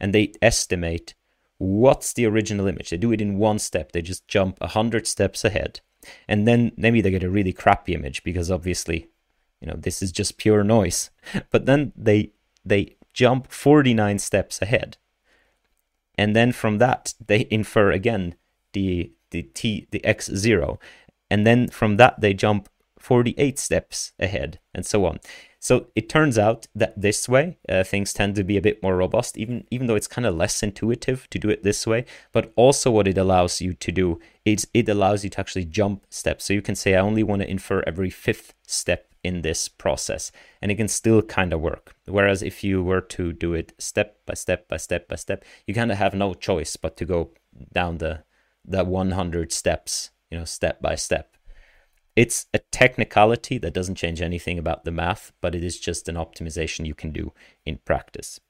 and 0.00 0.14
they 0.14 0.32
estimate 0.40 1.14
what's 1.58 2.12
the 2.12 2.26
original 2.26 2.66
image. 2.66 2.90
They 2.90 2.96
do 2.96 3.12
it 3.12 3.20
in 3.20 3.38
one 3.38 3.58
step. 3.58 3.92
They 3.92 4.02
just 4.02 4.26
jump 4.26 4.60
100 4.60 5.06
steps 5.06 5.44
ahead. 5.44 5.80
And 6.26 6.46
then 6.46 6.72
maybe 6.76 7.00
they 7.00 7.10
get 7.10 7.24
a 7.24 7.30
really 7.30 7.52
crappy 7.52 7.94
image 7.94 8.22
because 8.22 8.50
obviously, 8.50 9.08
you 9.60 9.66
know, 9.66 9.76
this 9.76 10.02
is 10.02 10.12
just 10.12 10.38
pure 10.38 10.64
noise. 10.64 11.10
But 11.50 11.66
then 11.66 11.92
they 11.96 12.32
they 12.64 12.96
jump 13.12 13.50
49 13.50 14.18
steps 14.18 14.62
ahead. 14.62 14.96
And 16.16 16.34
then 16.34 16.52
from 16.52 16.78
that, 16.78 17.14
they 17.24 17.46
infer 17.50 17.90
again 17.92 18.34
the 18.72 19.12
the 19.30 19.42
t 19.42 19.86
the 19.90 20.00
x0 20.00 20.78
and 21.30 21.46
then 21.46 21.68
from 21.68 21.96
that 21.96 22.20
they 22.20 22.34
jump 22.34 22.68
48 23.08 23.58
steps 23.58 24.12
ahead 24.18 24.58
and 24.74 24.84
so 24.84 25.06
on. 25.06 25.18
So 25.58 25.86
it 25.94 26.10
turns 26.10 26.36
out 26.36 26.66
that 26.74 26.92
this 27.00 27.26
way 27.26 27.56
uh, 27.66 27.82
things 27.82 28.12
tend 28.12 28.34
to 28.34 28.44
be 28.44 28.58
a 28.58 28.60
bit 28.60 28.82
more 28.82 28.98
robust 28.98 29.38
even 29.38 29.64
even 29.70 29.86
though 29.86 29.94
it's 29.94 30.14
kind 30.16 30.26
of 30.26 30.36
less 30.36 30.62
intuitive 30.62 31.26
to 31.30 31.38
do 31.38 31.48
it 31.48 31.62
this 31.62 31.86
way. 31.86 32.04
But 32.32 32.52
also 32.54 32.90
what 32.90 33.08
it 33.08 33.16
allows 33.16 33.62
you 33.62 33.72
to 33.72 33.90
do 33.90 34.20
is 34.44 34.68
it 34.74 34.90
allows 34.90 35.24
you 35.24 35.30
to 35.30 35.40
actually 35.40 35.64
jump 35.64 36.04
steps. 36.10 36.44
So 36.44 36.52
you 36.52 36.60
can 36.60 36.74
say 36.74 36.94
i 36.94 37.00
only 37.00 37.22
want 37.22 37.40
to 37.40 37.50
infer 37.50 37.82
every 37.86 38.10
fifth 38.10 38.52
step 38.66 39.06
in 39.24 39.40
this 39.40 39.68
process 39.68 40.30
and 40.60 40.70
it 40.70 40.76
can 40.76 40.88
still 40.88 41.22
kind 41.22 41.54
of 41.54 41.62
work. 41.62 41.96
Whereas 42.04 42.42
if 42.42 42.62
you 42.62 42.82
were 42.82 43.04
to 43.16 43.32
do 43.32 43.54
it 43.54 43.72
step 43.78 44.18
by 44.26 44.34
step 44.34 44.68
by 44.68 44.76
step 44.76 45.08
by 45.08 45.16
step 45.16 45.46
you 45.66 45.72
kind 45.72 45.90
of 45.90 45.96
have 45.96 46.12
no 46.12 46.34
choice 46.34 46.76
but 46.76 46.98
to 46.98 47.06
go 47.06 47.30
down 47.72 47.98
the 47.98 48.24
the 48.66 48.84
100 48.84 49.50
steps 49.50 50.10
you 50.30 50.38
know, 50.38 50.44
step 50.44 50.80
by 50.82 50.94
step. 50.94 51.37
It's 52.18 52.46
a 52.52 52.58
technicality 52.58 53.58
that 53.58 53.72
doesn't 53.72 53.94
change 53.94 54.20
anything 54.20 54.58
about 54.58 54.84
the 54.84 54.90
math, 54.90 55.30
but 55.40 55.54
it 55.54 55.62
is 55.62 55.78
just 55.78 56.08
an 56.08 56.16
optimization 56.16 56.84
you 56.84 56.92
can 56.92 57.12
do 57.12 57.32
in 57.64 57.78
practice. 57.84 58.40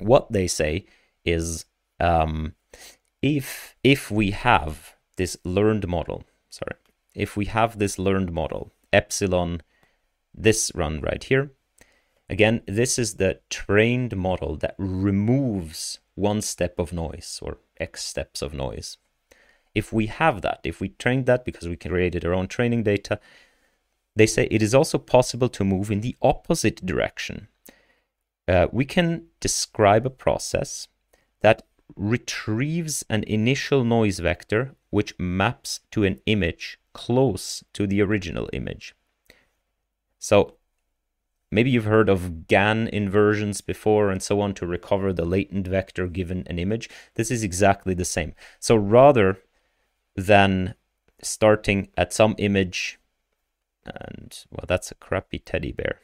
What 0.00 0.32
they 0.32 0.48
say 0.48 0.84
is 1.24 1.64
um, 2.00 2.54
if 3.22 3.76
if 3.84 4.10
we 4.10 4.32
have 4.32 4.96
this 5.14 5.36
learned 5.44 5.86
model, 5.86 6.24
sorry, 6.50 6.74
if 7.14 7.36
we 7.36 7.44
have 7.44 7.78
this 7.78 8.00
learned 8.00 8.32
model, 8.32 8.72
epsilon, 8.92 9.62
this 10.34 10.72
run 10.74 11.00
right 11.00 11.22
here, 11.22 11.52
again, 12.28 12.62
this 12.66 12.98
is 12.98 13.14
the 13.14 13.38
trained 13.48 14.16
model 14.16 14.56
that 14.56 14.74
removes 14.76 16.00
one 16.16 16.42
step 16.42 16.80
of 16.80 16.92
noise 16.92 17.38
or 17.40 17.58
x 17.78 18.02
steps 18.02 18.42
of 18.42 18.52
noise 18.52 18.96
if 19.78 19.92
we 19.92 20.06
have 20.06 20.42
that, 20.42 20.60
if 20.64 20.80
we 20.80 20.88
trained 20.88 21.26
that 21.26 21.44
because 21.44 21.68
we 21.68 21.76
created 21.76 22.24
our 22.24 22.34
own 22.34 22.48
training 22.48 22.82
data, 22.82 23.20
they 24.16 24.26
say 24.26 24.48
it 24.50 24.60
is 24.60 24.74
also 24.74 24.98
possible 24.98 25.48
to 25.48 25.64
move 25.64 25.90
in 25.90 26.00
the 26.00 26.16
opposite 26.20 26.84
direction. 26.84 27.46
Uh, 28.48 28.66
we 28.72 28.84
can 28.84 29.26
describe 29.38 30.04
a 30.04 30.18
process 30.24 30.88
that 31.42 31.62
retrieves 31.94 33.04
an 33.08 33.22
initial 33.24 33.84
noise 33.84 34.18
vector 34.18 34.74
which 34.90 35.18
maps 35.18 35.80
to 35.92 36.02
an 36.02 36.18
image 36.26 36.78
close 36.92 37.62
to 37.72 37.86
the 37.86 38.02
original 38.02 38.50
image. 38.52 38.96
So 40.18 40.56
maybe 41.52 41.70
you've 41.70 41.84
heard 41.84 42.08
of 42.08 42.48
GAN 42.48 42.88
inversions 42.88 43.60
before 43.60 44.10
and 44.10 44.20
so 44.22 44.40
on 44.40 44.54
to 44.54 44.66
recover 44.66 45.12
the 45.12 45.24
latent 45.24 45.68
vector 45.68 46.08
given 46.08 46.42
an 46.46 46.58
image. 46.58 46.90
This 47.14 47.30
is 47.30 47.44
exactly 47.44 47.94
the 47.94 48.04
same. 48.04 48.34
So 48.58 48.74
rather 48.74 49.38
than 50.18 50.74
starting 51.22 51.88
at 51.96 52.12
some 52.12 52.34
image 52.38 52.98
and 53.86 54.44
well 54.50 54.64
that's 54.66 54.90
a 54.90 54.94
crappy 54.96 55.38
teddy 55.38 55.72
bear. 55.72 56.00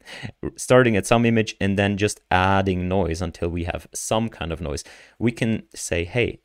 Starting 0.56 0.96
at 0.96 1.06
some 1.06 1.26
image 1.26 1.54
and 1.60 1.78
then 1.78 1.98
just 1.98 2.20
adding 2.30 2.88
noise 2.88 3.20
until 3.20 3.50
we 3.50 3.64
have 3.64 3.86
some 3.92 4.30
kind 4.30 4.52
of 4.52 4.60
noise. 4.60 4.82
We 5.18 5.32
can 5.32 5.64
say 5.74 6.04
hey 6.04 6.40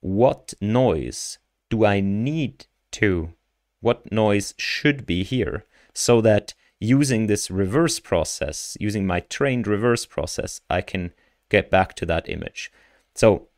what 0.00 0.54
noise 0.60 1.38
do 1.70 1.84
i 1.84 2.00
need 2.00 2.66
to 2.90 3.32
what 3.80 4.10
noise 4.10 4.54
should 4.58 5.06
be 5.06 5.22
here 5.22 5.64
so 5.94 6.20
that 6.20 6.54
using 6.80 7.26
this 7.26 7.50
reverse 7.50 8.00
process 8.00 8.76
using 8.80 9.06
my 9.06 9.20
trained 9.20 9.66
reverse 9.68 10.04
process 10.04 10.60
i 10.68 10.80
can 10.80 11.12
get 11.52 11.70
back 11.70 11.94
to 11.94 12.06
that 12.06 12.28
image? 12.28 12.72
So 13.14 13.48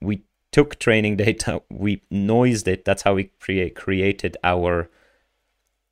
we 0.00 0.22
took 0.52 0.78
training 0.78 1.16
data, 1.16 1.62
we 1.70 2.02
noised 2.10 2.68
it. 2.68 2.84
That's 2.84 3.02
how 3.02 3.14
we 3.14 3.24
create, 3.40 3.74
created 3.74 4.36
our 4.44 4.90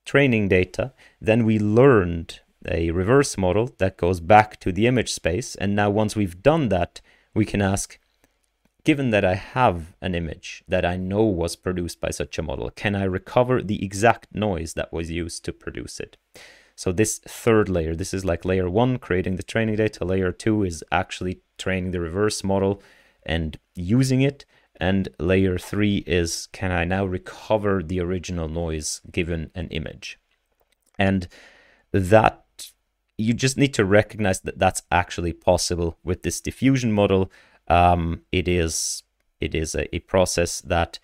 training 0.04 0.48
data. 0.48 0.92
Then 1.20 1.44
we 1.44 1.58
learned 1.58 2.40
a 2.68 2.90
reverse 2.90 3.38
model 3.38 3.74
that 3.78 3.96
goes 3.96 4.20
back 4.20 4.60
to 4.60 4.70
the 4.70 4.86
image 4.86 5.12
space. 5.12 5.54
And 5.54 5.74
now, 5.74 5.90
once 5.90 6.14
we've 6.14 6.42
done 6.42 6.68
that, 6.68 7.00
we 7.34 7.44
can 7.44 7.62
ask 7.62 7.98
given 8.84 9.10
that 9.10 9.24
I 9.24 9.34
have 9.34 9.94
an 10.00 10.14
image 10.14 10.64
that 10.68 10.84
I 10.84 10.96
know 10.96 11.22
was 11.24 11.56
produced 11.56 12.00
by 12.00 12.10
such 12.10 12.38
a 12.38 12.42
model, 12.42 12.70
can 12.70 12.94
I 12.94 13.04
recover 13.04 13.62
the 13.62 13.84
exact 13.84 14.34
noise 14.34 14.74
that 14.74 14.92
was 14.92 15.10
used 15.10 15.44
to 15.44 15.52
produce 15.52 16.00
it? 16.00 16.16
So 16.76 16.92
this 16.92 17.18
third 17.18 17.68
layer, 17.68 17.94
this 17.94 18.14
is 18.14 18.24
like 18.24 18.44
layer 18.44 18.70
one, 18.70 18.98
creating 18.98 19.36
the 19.36 19.42
training 19.42 19.76
data. 19.76 20.04
Layer 20.04 20.32
two 20.32 20.64
is 20.64 20.82
actually 20.90 21.40
training 21.58 21.90
the 21.90 22.00
reverse 22.00 22.42
model 22.42 22.82
and 23.24 23.58
using 23.74 24.22
it. 24.22 24.46
And 24.80 25.10
layer 25.18 25.58
three 25.58 25.98
is 26.06 26.48
can 26.52 26.72
I 26.72 26.84
now 26.84 27.04
recover 27.04 27.82
the 27.82 28.00
original 28.00 28.48
noise 28.48 29.02
given 29.12 29.50
an 29.54 29.68
image? 29.68 30.18
And 30.98 31.28
that 31.92 32.44
you 33.18 33.34
just 33.34 33.58
need 33.58 33.74
to 33.74 33.84
recognize 33.84 34.40
that 34.40 34.58
that's 34.58 34.82
actually 34.90 35.34
possible 35.34 35.98
with 36.02 36.22
this 36.22 36.40
diffusion 36.40 36.92
model. 36.92 37.30
Um, 37.68 38.22
it 38.32 38.48
is 38.48 39.02
it 39.40 39.54
is 39.54 39.74
a, 39.74 39.94
a 39.94 40.00
process 40.00 40.62
that 40.62 40.98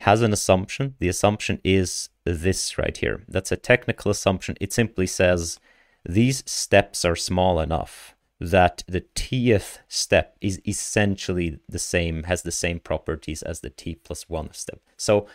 has 0.00 0.20
an 0.20 0.32
assumption. 0.32 0.96
The 0.98 1.08
assumption 1.08 1.60
is 1.62 2.08
this 2.24 2.76
right 2.76 2.96
here. 2.96 3.22
That's 3.28 3.52
a 3.52 3.56
technical 3.56 4.10
assumption. 4.10 4.56
It 4.60 4.72
simply 4.72 5.06
says 5.06 5.60
these 6.04 6.42
steps 6.50 7.04
are 7.04 7.14
small 7.14 7.60
enough 7.60 8.16
that 8.42 8.82
the 8.88 9.02
tth 9.14 9.78
step 9.86 10.36
is 10.40 10.60
essentially 10.66 11.60
the 11.68 11.78
same, 11.78 12.24
has 12.24 12.42
the 12.42 12.50
same 12.50 12.80
properties 12.80 13.42
as 13.42 13.60
the 13.60 13.70
t 13.70 13.94
plus 13.94 14.28
one 14.28 14.52
step. 14.52 14.80
So 14.96 15.26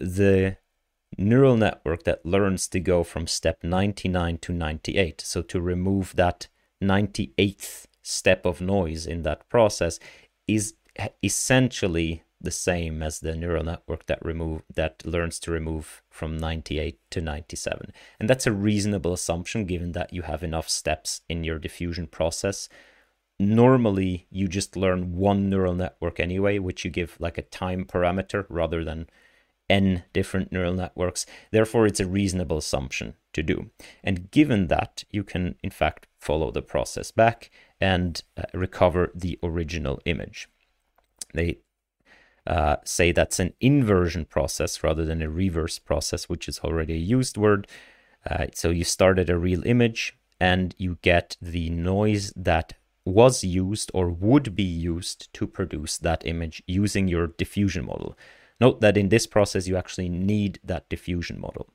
the 0.00 0.56
neural 1.16 1.56
network 1.56 2.02
that 2.02 2.26
learns 2.26 2.66
to 2.68 2.80
go 2.80 3.04
from 3.04 3.28
step 3.28 3.62
99 3.62 4.38
to 4.38 4.52
98, 4.52 5.20
so 5.20 5.40
to 5.42 5.60
remove 5.60 6.16
that 6.16 6.48
98th 6.82 7.86
step 8.02 8.44
of 8.44 8.60
noise 8.60 9.06
in 9.06 9.22
that 9.22 9.48
process, 9.48 10.00
is 10.48 10.74
essentially 11.22 12.24
the 12.46 12.52
same 12.52 13.02
as 13.02 13.18
the 13.18 13.34
neural 13.34 13.64
network 13.64 14.06
that 14.06 14.24
remove 14.24 14.62
that 14.72 15.04
learns 15.04 15.40
to 15.40 15.50
remove 15.50 16.00
from 16.08 16.36
98 16.36 17.00
to 17.10 17.20
97 17.20 17.92
and 18.20 18.30
that's 18.30 18.46
a 18.46 18.52
reasonable 18.52 19.12
assumption 19.12 19.64
given 19.64 19.90
that 19.92 20.12
you 20.12 20.22
have 20.22 20.44
enough 20.44 20.68
steps 20.68 21.22
in 21.28 21.42
your 21.42 21.58
diffusion 21.58 22.06
process. 22.06 22.68
Normally 23.40 24.28
you 24.30 24.46
just 24.46 24.76
learn 24.76 25.16
one 25.16 25.50
neural 25.50 25.74
network 25.74 26.20
anyway 26.20 26.60
which 26.60 26.84
you 26.84 26.90
give 26.92 27.16
like 27.18 27.36
a 27.36 27.42
time 27.42 27.84
parameter 27.84 28.46
rather 28.48 28.84
than 28.84 29.08
n 29.68 30.04
different 30.12 30.52
neural 30.52 30.74
networks. 30.74 31.26
Therefore 31.50 31.84
it's 31.88 31.98
a 31.98 32.06
reasonable 32.06 32.58
assumption 32.58 33.14
to 33.32 33.42
do. 33.42 33.70
And 34.04 34.30
given 34.30 34.68
that 34.68 35.02
you 35.10 35.24
can 35.24 35.56
in 35.64 35.70
fact 35.70 36.06
follow 36.20 36.52
the 36.52 36.62
process 36.62 37.10
back 37.10 37.50
and 37.80 38.22
uh, 38.36 38.44
recover 38.54 39.10
the 39.16 39.36
original 39.42 40.00
image. 40.04 40.48
They 41.34 41.58
uh, 42.46 42.76
say 42.84 43.12
that's 43.12 43.38
an 43.40 43.52
inversion 43.60 44.24
process 44.24 44.82
rather 44.82 45.04
than 45.04 45.22
a 45.22 45.30
reverse 45.30 45.78
process, 45.78 46.28
which 46.28 46.48
is 46.48 46.60
already 46.60 46.94
a 46.94 46.96
used 46.96 47.36
word. 47.36 47.66
Uh, 48.28 48.46
so 48.54 48.70
you 48.70 48.84
started 48.84 49.30
a 49.30 49.38
real 49.38 49.66
image 49.66 50.16
and 50.40 50.74
you 50.78 50.98
get 51.02 51.36
the 51.40 51.70
noise 51.70 52.32
that 52.36 52.74
was 53.04 53.44
used 53.44 53.90
or 53.94 54.10
would 54.10 54.54
be 54.54 54.64
used 54.64 55.32
to 55.32 55.46
produce 55.46 55.96
that 55.98 56.26
image 56.26 56.62
using 56.66 57.08
your 57.08 57.28
diffusion 57.28 57.86
model. 57.86 58.18
Note 58.60 58.80
that 58.80 58.96
in 58.96 59.10
this 59.10 59.26
process, 59.26 59.68
you 59.68 59.76
actually 59.76 60.08
need 60.08 60.58
that 60.64 60.88
diffusion 60.88 61.40
model. 61.40 61.68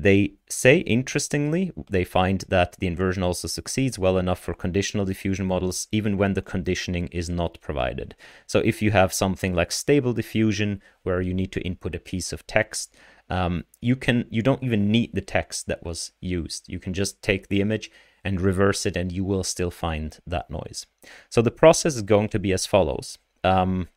They 0.00 0.34
say, 0.48 0.78
interestingly, 0.78 1.72
they 1.90 2.04
find 2.04 2.44
that 2.48 2.76
the 2.78 2.86
inversion 2.86 3.24
also 3.24 3.48
succeeds 3.48 3.98
well 3.98 4.16
enough 4.16 4.38
for 4.38 4.54
conditional 4.54 5.04
diffusion 5.04 5.44
models, 5.44 5.88
even 5.90 6.16
when 6.16 6.34
the 6.34 6.40
conditioning 6.40 7.08
is 7.08 7.28
not 7.28 7.60
provided. 7.60 8.14
So, 8.46 8.60
if 8.60 8.80
you 8.80 8.92
have 8.92 9.12
something 9.12 9.56
like 9.56 9.72
stable 9.72 10.12
diffusion, 10.12 10.80
where 11.02 11.20
you 11.20 11.34
need 11.34 11.50
to 11.50 11.60
input 11.62 11.96
a 11.96 11.98
piece 11.98 12.32
of 12.32 12.46
text, 12.46 12.94
um, 13.28 13.64
you 13.80 13.96
can 13.96 14.26
you 14.30 14.40
don't 14.40 14.62
even 14.62 14.92
need 14.92 15.16
the 15.16 15.20
text 15.20 15.66
that 15.66 15.82
was 15.82 16.12
used. 16.20 16.68
You 16.68 16.78
can 16.78 16.94
just 16.94 17.20
take 17.20 17.48
the 17.48 17.60
image 17.60 17.90
and 18.22 18.40
reverse 18.40 18.86
it, 18.86 18.96
and 18.96 19.10
you 19.10 19.24
will 19.24 19.42
still 19.42 19.72
find 19.72 20.16
that 20.24 20.48
noise. 20.48 20.86
So, 21.28 21.42
the 21.42 21.50
process 21.50 21.96
is 21.96 22.02
going 22.02 22.28
to 22.28 22.38
be 22.38 22.52
as 22.52 22.66
follows. 22.66 23.18
Um, 23.42 23.88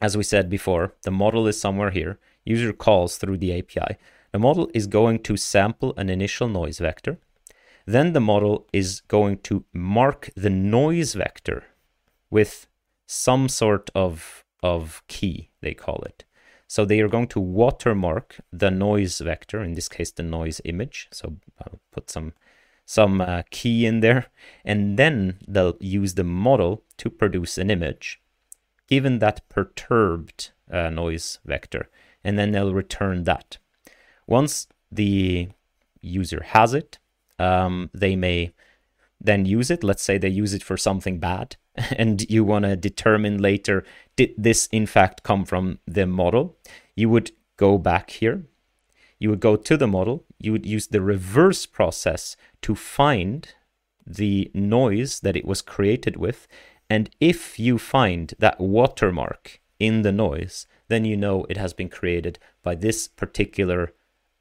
as 0.00 0.16
we 0.16 0.24
said 0.24 0.50
before, 0.50 0.94
the 1.02 1.12
model 1.12 1.46
is 1.46 1.60
somewhere 1.60 1.92
here. 1.92 2.18
User 2.44 2.72
calls 2.72 3.18
through 3.18 3.36
the 3.36 3.56
API. 3.56 3.98
The 4.32 4.38
model 4.38 4.70
is 4.74 4.86
going 4.86 5.20
to 5.20 5.36
sample 5.36 5.94
an 5.96 6.10
initial 6.10 6.48
noise 6.48 6.78
vector. 6.78 7.18
Then 7.86 8.12
the 8.12 8.20
model 8.20 8.66
is 8.72 9.00
going 9.00 9.38
to 9.38 9.64
mark 9.72 10.30
the 10.36 10.50
noise 10.50 11.14
vector 11.14 11.64
with 12.30 12.66
some 13.06 13.48
sort 13.48 13.90
of, 13.94 14.44
of 14.62 15.02
key, 15.08 15.50
they 15.62 15.72
call 15.72 16.02
it. 16.02 16.24
So 16.66 16.84
they 16.84 17.00
are 17.00 17.08
going 17.08 17.28
to 17.28 17.40
watermark 17.40 18.36
the 18.52 18.70
noise 18.70 19.18
vector, 19.20 19.62
in 19.62 19.72
this 19.72 19.88
case 19.88 20.10
the 20.10 20.22
noise 20.22 20.60
image. 20.64 21.08
So 21.10 21.36
I'll 21.58 21.80
put 21.92 22.10
some 22.10 22.34
some 22.84 23.20
uh, 23.20 23.42
key 23.50 23.84
in 23.84 24.00
there, 24.00 24.28
and 24.64 24.98
then 24.98 25.38
they'll 25.46 25.76
use 25.78 26.14
the 26.14 26.24
model 26.24 26.82
to 26.96 27.10
produce 27.10 27.58
an 27.58 27.70
image, 27.70 28.18
given 28.86 29.18
that 29.18 29.46
perturbed 29.50 30.52
uh, 30.72 30.88
noise 30.88 31.38
vector, 31.44 31.90
and 32.24 32.38
then 32.38 32.52
they'll 32.52 32.72
return 32.72 33.24
that. 33.24 33.58
Once 34.28 34.68
the 34.92 35.48
user 36.02 36.42
has 36.48 36.74
it, 36.74 36.98
um, 37.38 37.90
they 37.94 38.14
may 38.14 38.52
then 39.20 39.46
use 39.46 39.70
it. 39.70 39.82
Let's 39.82 40.02
say 40.02 40.18
they 40.18 40.28
use 40.28 40.54
it 40.54 40.62
for 40.62 40.76
something 40.76 41.18
bad, 41.18 41.56
and 41.96 42.28
you 42.30 42.44
want 42.44 42.64
to 42.66 42.76
determine 42.76 43.38
later 43.38 43.84
did 44.16 44.34
this 44.36 44.68
in 44.70 44.86
fact 44.86 45.22
come 45.22 45.44
from 45.44 45.78
the 45.86 46.06
model? 46.06 46.56
You 46.94 47.08
would 47.08 47.32
go 47.56 47.78
back 47.78 48.10
here. 48.10 48.44
You 49.18 49.30
would 49.30 49.40
go 49.40 49.56
to 49.56 49.76
the 49.76 49.86
model. 49.86 50.24
You 50.38 50.52
would 50.52 50.66
use 50.66 50.88
the 50.88 51.00
reverse 51.00 51.66
process 51.66 52.36
to 52.62 52.74
find 52.74 53.52
the 54.06 54.50
noise 54.54 55.20
that 55.20 55.36
it 55.36 55.44
was 55.44 55.62
created 55.62 56.16
with. 56.16 56.46
And 56.90 57.10
if 57.20 57.58
you 57.58 57.78
find 57.78 58.34
that 58.38 58.60
watermark 58.60 59.60
in 59.78 60.02
the 60.02 60.12
noise, 60.12 60.66
then 60.88 61.04
you 61.04 61.16
know 61.16 61.46
it 61.48 61.56
has 61.56 61.72
been 61.72 61.88
created 61.88 62.38
by 62.62 62.74
this 62.74 63.08
particular 63.08 63.92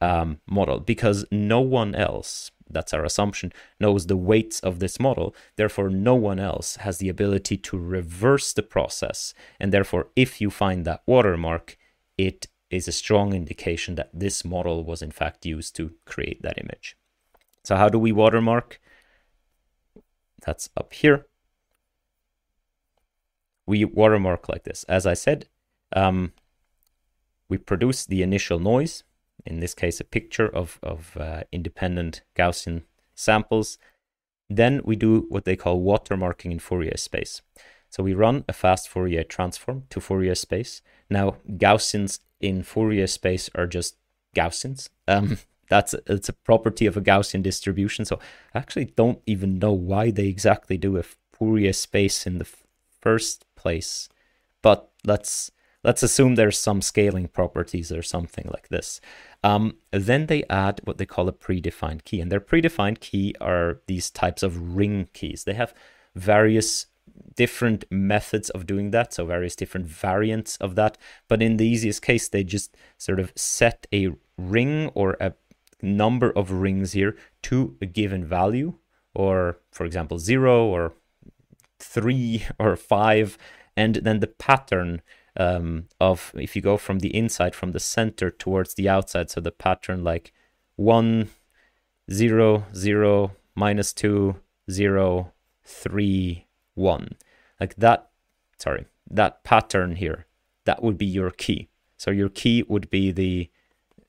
um, 0.02 0.40
model 0.48 0.80
because 0.80 1.26
no 1.32 1.60
one 1.62 1.96
else, 1.96 2.52
that's 2.70 2.94
our 2.94 3.04
assumption, 3.04 3.52
knows 3.80 4.08
the 4.08 4.18
weights 4.18 4.60
of 4.60 4.80
this 4.80 5.00
model. 5.00 5.36
Therefore, 5.56 5.90
no 5.90 6.16
one 6.16 6.40
else 6.40 6.78
has 6.78 6.98
the 6.98 7.10
ability 7.10 7.58
to 7.58 7.78
reverse 7.78 8.54
the 8.54 8.64
process. 8.64 9.34
And 9.60 9.72
therefore, 9.72 10.08
if 10.16 10.42
you 10.42 10.50
find 10.50 10.86
that 10.86 11.04
watermark, 11.06 11.78
it 12.18 12.48
is 12.70 12.88
a 12.88 12.92
strong 12.92 13.34
indication 13.34 13.96
that 13.96 14.10
this 14.14 14.44
model 14.44 14.84
was 14.84 15.02
in 15.02 15.12
fact 15.12 15.46
used 15.46 15.76
to 15.78 15.94
create 16.06 16.42
that 16.42 16.58
image. 16.58 16.98
So, 17.64 17.76
how 17.76 17.90
do 17.90 18.00
we 18.00 18.12
watermark? 18.12 18.80
That's 20.46 20.70
up 20.78 20.94
here. 20.94 21.26
We 23.66 23.84
watermark 23.84 24.48
like 24.48 24.64
this. 24.64 24.86
As 24.86 25.06
I 25.06 25.14
said, 25.14 25.48
um, 25.94 26.34
we 27.50 27.58
produce 27.58 28.06
the 28.06 28.22
initial 28.22 28.60
noise 28.60 29.04
in 29.48 29.60
this 29.60 29.74
case, 29.74 30.00
a 30.00 30.04
picture 30.04 30.48
of, 30.48 30.80
of 30.84 31.18
uh, 31.18 31.44
independent 31.52 32.22
Gaussian 32.36 32.84
samples. 33.16 33.78
Then 34.50 34.82
we 34.84 34.96
do 34.96 35.26
what 35.30 35.46
they 35.46 35.56
call 35.56 35.82
watermarking 35.82 36.52
in 36.52 36.60
Fourier 36.60 36.98
space. 36.98 37.42
So 37.90 38.04
we 38.04 38.14
run 38.14 38.44
a 38.48 38.54
fast 38.54 38.90
Fourier 38.90 39.24
transform 39.24 39.84
to 39.90 40.00
Fourier 40.00 40.36
space. 40.36 40.82
Now, 41.10 41.38
Gaussians 41.50 42.20
in 42.40 42.64
Fourier 42.64 43.08
space 43.08 43.50
are 43.56 43.68
just 43.68 43.96
Gaussians. 44.36 44.90
Um, 45.08 45.38
that's 45.70 45.94
a, 45.94 46.02
it's 46.08 46.30
a 46.30 46.34
property 46.34 46.86
of 46.86 46.98
a 46.98 47.02
Gaussian 47.02 47.42
distribution. 47.42 48.06
So 48.06 48.20
I 48.54 48.60
actually 48.60 48.86
don't 48.86 49.22
even 49.26 49.60
know 49.60 49.74
why 49.74 50.12
they 50.12 50.28
exactly 50.28 50.78
do 50.78 50.98
a 50.98 51.04
Fourier 51.32 51.74
space 51.74 52.28
in 52.28 52.38
the 52.38 52.48
first 53.02 53.46
place. 53.56 54.10
But 54.62 54.90
let's 55.06 55.52
let's 55.88 56.04
assume 56.04 56.36
there's 56.36 56.60
some 56.60 56.82
scaling 56.82 57.30
properties 57.30 57.94
or 57.94 58.04
something 58.04 58.46
like 58.52 58.68
this. 58.68 59.00
Um, 59.42 59.78
then 59.92 60.26
they 60.26 60.44
add 60.50 60.82
what 60.84 60.98
they 60.98 61.06
call 61.06 61.30
a 61.30 61.32
predefined 61.32 62.04
key. 62.04 62.20
And 62.20 62.30
their 62.30 62.42
predefined 62.42 63.00
key 63.00 63.34
are 63.40 63.80
these 63.88 64.12
types 64.12 64.44
of 64.44 64.76
ring 64.76 65.08
keys. 65.14 65.46
They 65.46 65.54
have 65.54 65.74
various 66.14 66.88
different 67.36 67.86
methods 67.90 68.50
of 68.50 68.68
doing 68.68 68.92
that, 68.92 69.14
so 69.14 69.26
various 69.26 69.56
different 69.56 69.88
variants 69.88 70.58
of 70.58 70.76
that. 70.76 70.98
But 71.30 71.42
in 71.42 71.56
the 71.56 71.66
easiest 71.66 72.02
case, 72.02 72.28
they 72.28 72.44
just 72.44 72.76
sort 72.98 73.22
of 73.22 73.32
set 73.38 73.88
a 73.94 74.10
ring 74.38 74.92
or 74.94 75.16
a 75.22 75.36
number 75.82 76.32
of 76.32 76.52
rings 76.52 76.92
here 76.92 77.16
to 77.44 77.78
a 77.82 77.86
given 77.86 78.26
value, 78.26 78.74
or 79.16 79.60
for 79.72 79.86
example, 79.86 80.20
zero 80.20 80.66
or 80.66 80.96
three 81.80 82.46
or 82.60 82.76
five. 82.76 83.38
And 83.78 83.96
then 83.96 84.20
the 84.20 84.28
pattern 84.28 85.02
um, 85.38 85.88
of 86.00 86.32
if 86.36 86.56
you 86.56 86.62
go 86.62 86.78
from 86.78 87.00
the 87.00 87.16
inside, 87.16 87.56
from 87.56 87.72
the 87.72 87.80
center 87.80 88.30
towards 88.30 88.74
the 88.74 88.90
outside, 88.90 89.30
so 89.30 89.40
the 89.40 89.52
pattern 89.52 90.04
like 90.04 90.34
one, 90.76 91.30
zero, 92.12 92.66
zero, 92.76 93.34
minus 93.56 93.94
two, 93.94 94.38
zero, 94.70 95.34
three, 95.64 96.48
one, 96.76 97.16
like 97.60 97.76
that. 97.76 98.10
Sorry, 98.58 98.86
that 99.10 99.44
pattern 99.44 99.96
here, 99.96 100.26
that 100.66 100.82
would 100.82 100.98
be 100.98 101.06
your 101.06 101.32
key. 101.32 101.70
So 101.98 102.12
your 102.12 102.30
key 102.30 102.64
would 102.68 102.90
be 102.90 103.12
the 103.12 103.50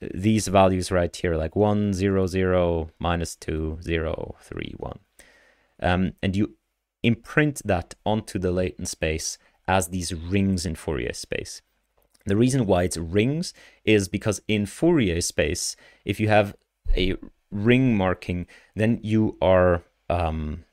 these 0.00 0.48
values 0.48 0.90
right 0.92 1.14
here, 1.14 1.34
like 1.34 1.56
1, 1.56 1.92
0, 1.92 2.26
0, 2.28 2.90
minus 3.00 3.34
2, 3.34 3.78
0, 3.82 4.36
3, 4.40 4.74
1. 4.76 4.98
Um, 5.80 6.12
and 6.22 6.36
you 6.36 6.54
imprint 7.02 7.62
that 7.64 7.94
onto 8.04 8.38
the 8.38 8.52
latent 8.52 8.88
space 8.88 9.38
as 9.68 9.88
these 9.88 10.12
rings 10.14 10.66
in 10.66 10.74
Fourier 10.74 11.12
space. 11.12 11.60
The 12.24 12.36
reason 12.36 12.66
why 12.66 12.82
it's 12.84 12.96
rings 12.96 13.54
is 13.84 14.08
because 14.08 14.40
in 14.48 14.66
Fourier 14.66 15.20
space, 15.20 15.76
if 16.04 16.18
you 16.18 16.28
have 16.28 16.56
a 16.96 17.16
ring 17.50 17.96
marking, 17.96 18.46
then 18.74 18.98
you 19.02 19.36
are 19.40 19.82
um, 20.10 20.64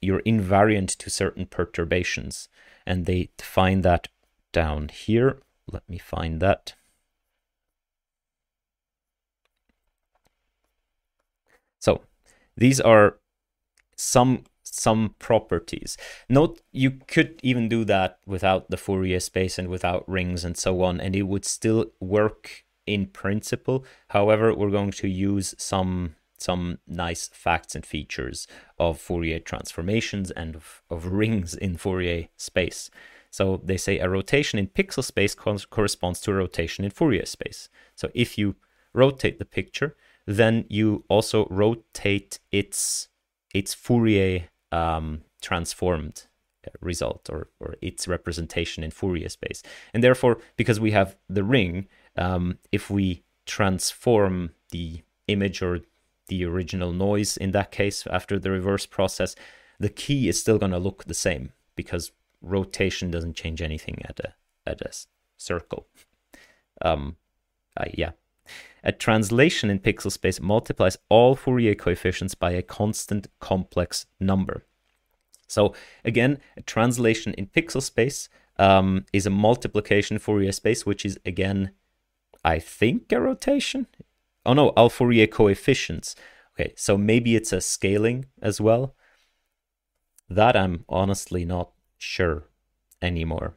you're 0.00 0.20
invariant 0.22 0.96
to 0.98 1.10
certain 1.10 1.46
perturbations, 1.46 2.48
and 2.86 3.06
they 3.06 3.30
define 3.36 3.80
that 3.80 4.08
down 4.52 4.88
here. 4.88 5.38
Let 5.70 5.88
me 5.88 5.98
find 5.98 6.40
that. 6.40 6.74
So 11.80 12.02
these 12.56 12.80
are 12.80 13.18
some 13.96 14.44
some 14.74 15.14
properties. 15.18 15.96
Note 16.28 16.60
you 16.72 16.92
could 17.06 17.40
even 17.42 17.68
do 17.68 17.84
that 17.84 18.18
without 18.26 18.70
the 18.70 18.76
Fourier 18.76 19.20
space 19.20 19.58
and 19.58 19.68
without 19.68 20.08
rings 20.08 20.44
and 20.44 20.56
so 20.56 20.82
on, 20.82 21.00
and 21.00 21.14
it 21.14 21.22
would 21.22 21.44
still 21.44 21.86
work 22.00 22.64
in 22.86 23.06
principle. 23.06 23.84
However, 24.08 24.54
we're 24.54 24.70
going 24.70 24.92
to 24.92 25.08
use 25.08 25.54
some 25.58 26.16
some 26.36 26.78
nice 26.86 27.28
facts 27.28 27.74
and 27.74 27.86
features 27.86 28.46
of 28.78 29.00
Fourier 29.00 29.38
transformations 29.38 30.30
and 30.32 30.56
of, 30.56 30.82
of 30.90 31.06
rings 31.06 31.54
in 31.54 31.76
Fourier 31.76 32.28
space. 32.36 32.90
So 33.30 33.60
they 33.64 33.76
say 33.76 33.98
a 33.98 34.08
rotation 34.08 34.58
in 34.58 34.66
pixel 34.66 35.02
space 35.02 35.34
corresponds 35.34 36.20
to 36.20 36.32
a 36.32 36.34
rotation 36.34 36.84
in 36.84 36.90
Fourier 36.90 37.26
space. 37.26 37.68
So 37.94 38.10
if 38.14 38.36
you 38.36 38.56
rotate 38.92 39.38
the 39.38 39.44
picture, 39.44 39.96
then 40.26 40.66
you 40.68 41.04
also 41.08 41.46
rotate 41.50 42.40
its 42.50 43.08
its 43.54 43.72
Fourier 43.72 44.48
um, 44.74 45.22
transformed 45.40 46.26
uh, 46.66 46.70
result 46.80 47.30
or, 47.30 47.48
or 47.60 47.76
its 47.80 48.08
representation 48.08 48.82
in 48.82 48.90
Fourier 48.90 49.28
space. 49.28 49.62
And 49.92 50.02
therefore, 50.02 50.38
because 50.56 50.80
we 50.80 50.90
have 50.90 51.16
the 51.28 51.44
ring, 51.44 51.86
um, 52.16 52.58
if 52.72 52.90
we 52.90 53.22
transform 53.46 54.50
the 54.70 55.02
image 55.28 55.62
or 55.62 55.80
the 56.28 56.44
original 56.44 56.92
noise 56.92 57.36
in 57.36 57.52
that 57.52 57.70
case 57.70 58.06
after 58.10 58.38
the 58.38 58.50
reverse 58.50 58.86
process, 58.86 59.36
the 59.78 59.88
key 59.88 60.28
is 60.28 60.40
still 60.40 60.58
going 60.58 60.72
to 60.72 60.78
look 60.78 61.04
the 61.04 61.14
same 61.14 61.52
because 61.76 62.12
rotation 62.40 63.10
doesn't 63.10 63.36
change 63.36 63.62
anything 63.62 64.02
at 64.04 64.18
a 64.20 64.34
at 64.66 64.80
a 64.80 64.90
circle. 65.36 65.86
Um, 66.80 67.16
uh, 67.76 67.84
yeah. 67.92 68.12
A 68.82 68.92
translation 68.92 69.70
in 69.70 69.78
pixel 69.78 70.12
space 70.12 70.40
multiplies 70.40 70.98
all 71.08 71.34
Fourier 71.34 71.74
coefficients 71.74 72.34
by 72.34 72.52
a 72.52 72.62
constant 72.62 73.28
complex 73.40 74.06
number. 74.20 74.66
So 75.46 75.74
again, 76.04 76.38
a 76.56 76.62
translation 76.62 77.34
in 77.34 77.46
pixel 77.46 77.82
space 77.82 78.28
um, 78.58 79.06
is 79.12 79.26
a 79.26 79.30
multiplication 79.30 80.18
Fourier 80.18 80.52
space, 80.52 80.84
which 80.84 81.04
is 81.04 81.18
again, 81.24 81.70
I 82.44 82.58
think, 82.58 83.10
a 83.12 83.20
rotation. 83.20 83.86
Oh 84.44 84.52
no, 84.52 84.68
all 84.70 84.90
Fourier 84.90 85.26
coefficients. 85.26 86.14
Okay, 86.54 86.72
so 86.76 86.96
maybe 86.96 87.34
it's 87.34 87.52
a 87.52 87.60
scaling 87.60 88.26
as 88.40 88.60
well. 88.60 88.94
That 90.28 90.56
I'm 90.56 90.84
honestly 90.88 91.44
not 91.44 91.70
sure 91.98 92.44
anymore. 93.00 93.56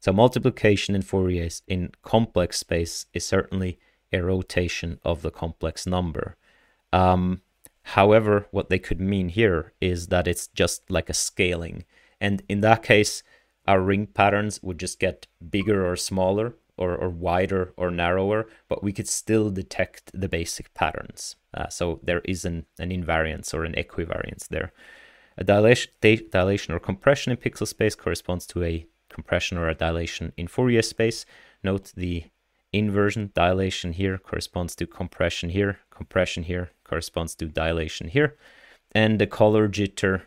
So 0.00 0.12
multiplication 0.12 0.94
in 0.94 1.02
Fourier 1.02 1.48
in 1.66 1.90
complex 2.02 2.58
space 2.58 3.06
is 3.12 3.26
certainly 3.26 3.78
a 4.12 4.22
rotation 4.22 4.98
of 5.04 5.22
the 5.22 5.30
complex 5.30 5.86
number. 5.86 6.36
Um, 6.92 7.42
however, 7.82 8.46
what 8.50 8.68
they 8.68 8.78
could 8.78 9.00
mean 9.00 9.28
here 9.28 9.72
is 9.80 10.08
that 10.08 10.26
it's 10.26 10.46
just 10.48 10.90
like 10.90 11.10
a 11.10 11.14
scaling. 11.14 11.84
And 12.20 12.42
in 12.48 12.60
that 12.62 12.82
case, 12.82 13.22
our 13.66 13.80
ring 13.80 14.06
patterns 14.06 14.62
would 14.62 14.78
just 14.78 14.98
get 14.98 15.26
bigger 15.50 15.86
or 15.88 15.96
smaller 15.96 16.54
or, 16.78 16.96
or 16.96 17.10
wider 17.10 17.74
or 17.76 17.90
narrower, 17.90 18.46
but 18.68 18.82
we 18.82 18.92
could 18.92 19.08
still 19.08 19.50
detect 19.50 20.10
the 20.14 20.28
basic 20.28 20.72
patterns. 20.72 21.36
Uh, 21.52 21.68
so 21.68 22.00
there 22.02 22.22
is 22.24 22.44
an, 22.44 22.64
an 22.78 22.90
invariance 22.90 23.52
or 23.52 23.64
an 23.64 23.74
equivariance 23.74 24.48
there. 24.48 24.72
A 25.36 25.44
dilation, 25.44 25.92
dilation 26.30 26.74
or 26.74 26.80
compression 26.80 27.30
in 27.30 27.36
pixel 27.36 27.66
space 27.66 27.94
corresponds 27.94 28.46
to 28.46 28.64
a 28.64 28.86
compression 29.08 29.58
or 29.58 29.68
a 29.68 29.74
dilation 29.74 30.32
in 30.36 30.48
Fourier 30.48 30.82
space. 30.82 31.26
Note 31.62 31.92
the 31.96 32.24
inversion 32.72 33.30
dilation 33.34 33.92
here 33.92 34.18
corresponds 34.18 34.74
to 34.76 34.86
compression 34.86 35.50
here 35.50 35.80
compression 35.98 36.44
here 36.44 36.70
corresponds 36.84 37.34
to 37.34 37.46
dilation 37.46 38.08
here. 38.08 38.36
And 38.92 39.20
the 39.20 39.26
color 39.26 39.68
jitter 39.68 40.22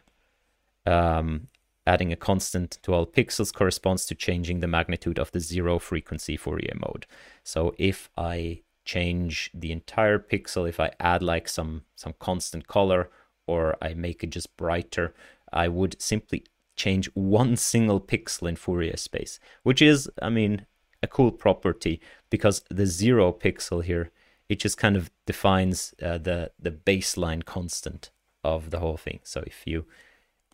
um, 0.85 1.47
adding 1.87 2.11
a 2.11 2.15
constant 2.15 2.77
to 2.83 2.93
all 2.93 3.07
pixels 3.07 3.53
corresponds 3.53 4.05
to 4.05 4.15
changing 4.15 4.59
the 4.59 4.67
magnitude 4.67 5.17
of 5.17 5.31
the 5.31 5.39
zero 5.39 5.79
frequency 5.79 6.37
Fourier 6.37 6.75
mode. 6.75 7.07
So 7.43 7.73
if 7.77 8.09
I 8.17 8.61
change 8.85 9.51
the 9.53 9.71
entire 9.71 10.19
pixel 10.19 10.67
if 10.67 10.79
I 10.79 10.91
add 10.99 11.21
like 11.21 11.47
some 11.47 11.83
some 11.95 12.13
constant 12.19 12.67
color 12.67 13.09
or 13.47 13.77
I 13.81 13.93
make 13.93 14.23
it 14.23 14.31
just 14.31 14.57
brighter 14.57 15.13
I 15.53 15.67
would 15.67 16.01
simply 16.01 16.43
change 16.75 17.05
one 17.13 17.55
single 17.71 18.01
pixel 18.01 18.49
in 18.49 18.55
Fourier 18.55 18.97
space 18.97 19.39
which 19.61 19.83
is 19.83 20.09
I 20.19 20.29
mean 20.29 20.65
a 21.03 21.07
cool 21.07 21.31
property 21.31 22.01
because 22.31 22.63
the 22.71 22.87
zero 22.87 23.31
pixel 23.31 23.83
here 23.83 24.11
it 24.51 24.59
just 24.59 24.77
kind 24.77 24.97
of 24.97 25.09
defines 25.25 25.93
uh, 26.03 26.17
the 26.17 26.51
the 26.59 26.71
baseline 26.71 27.45
constant 27.45 28.11
of 28.43 28.69
the 28.69 28.79
whole 28.79 28.97
thing. 28.97 29.21
So 29.23 29.41
if 29.47 29.61
you, 29.65 29.85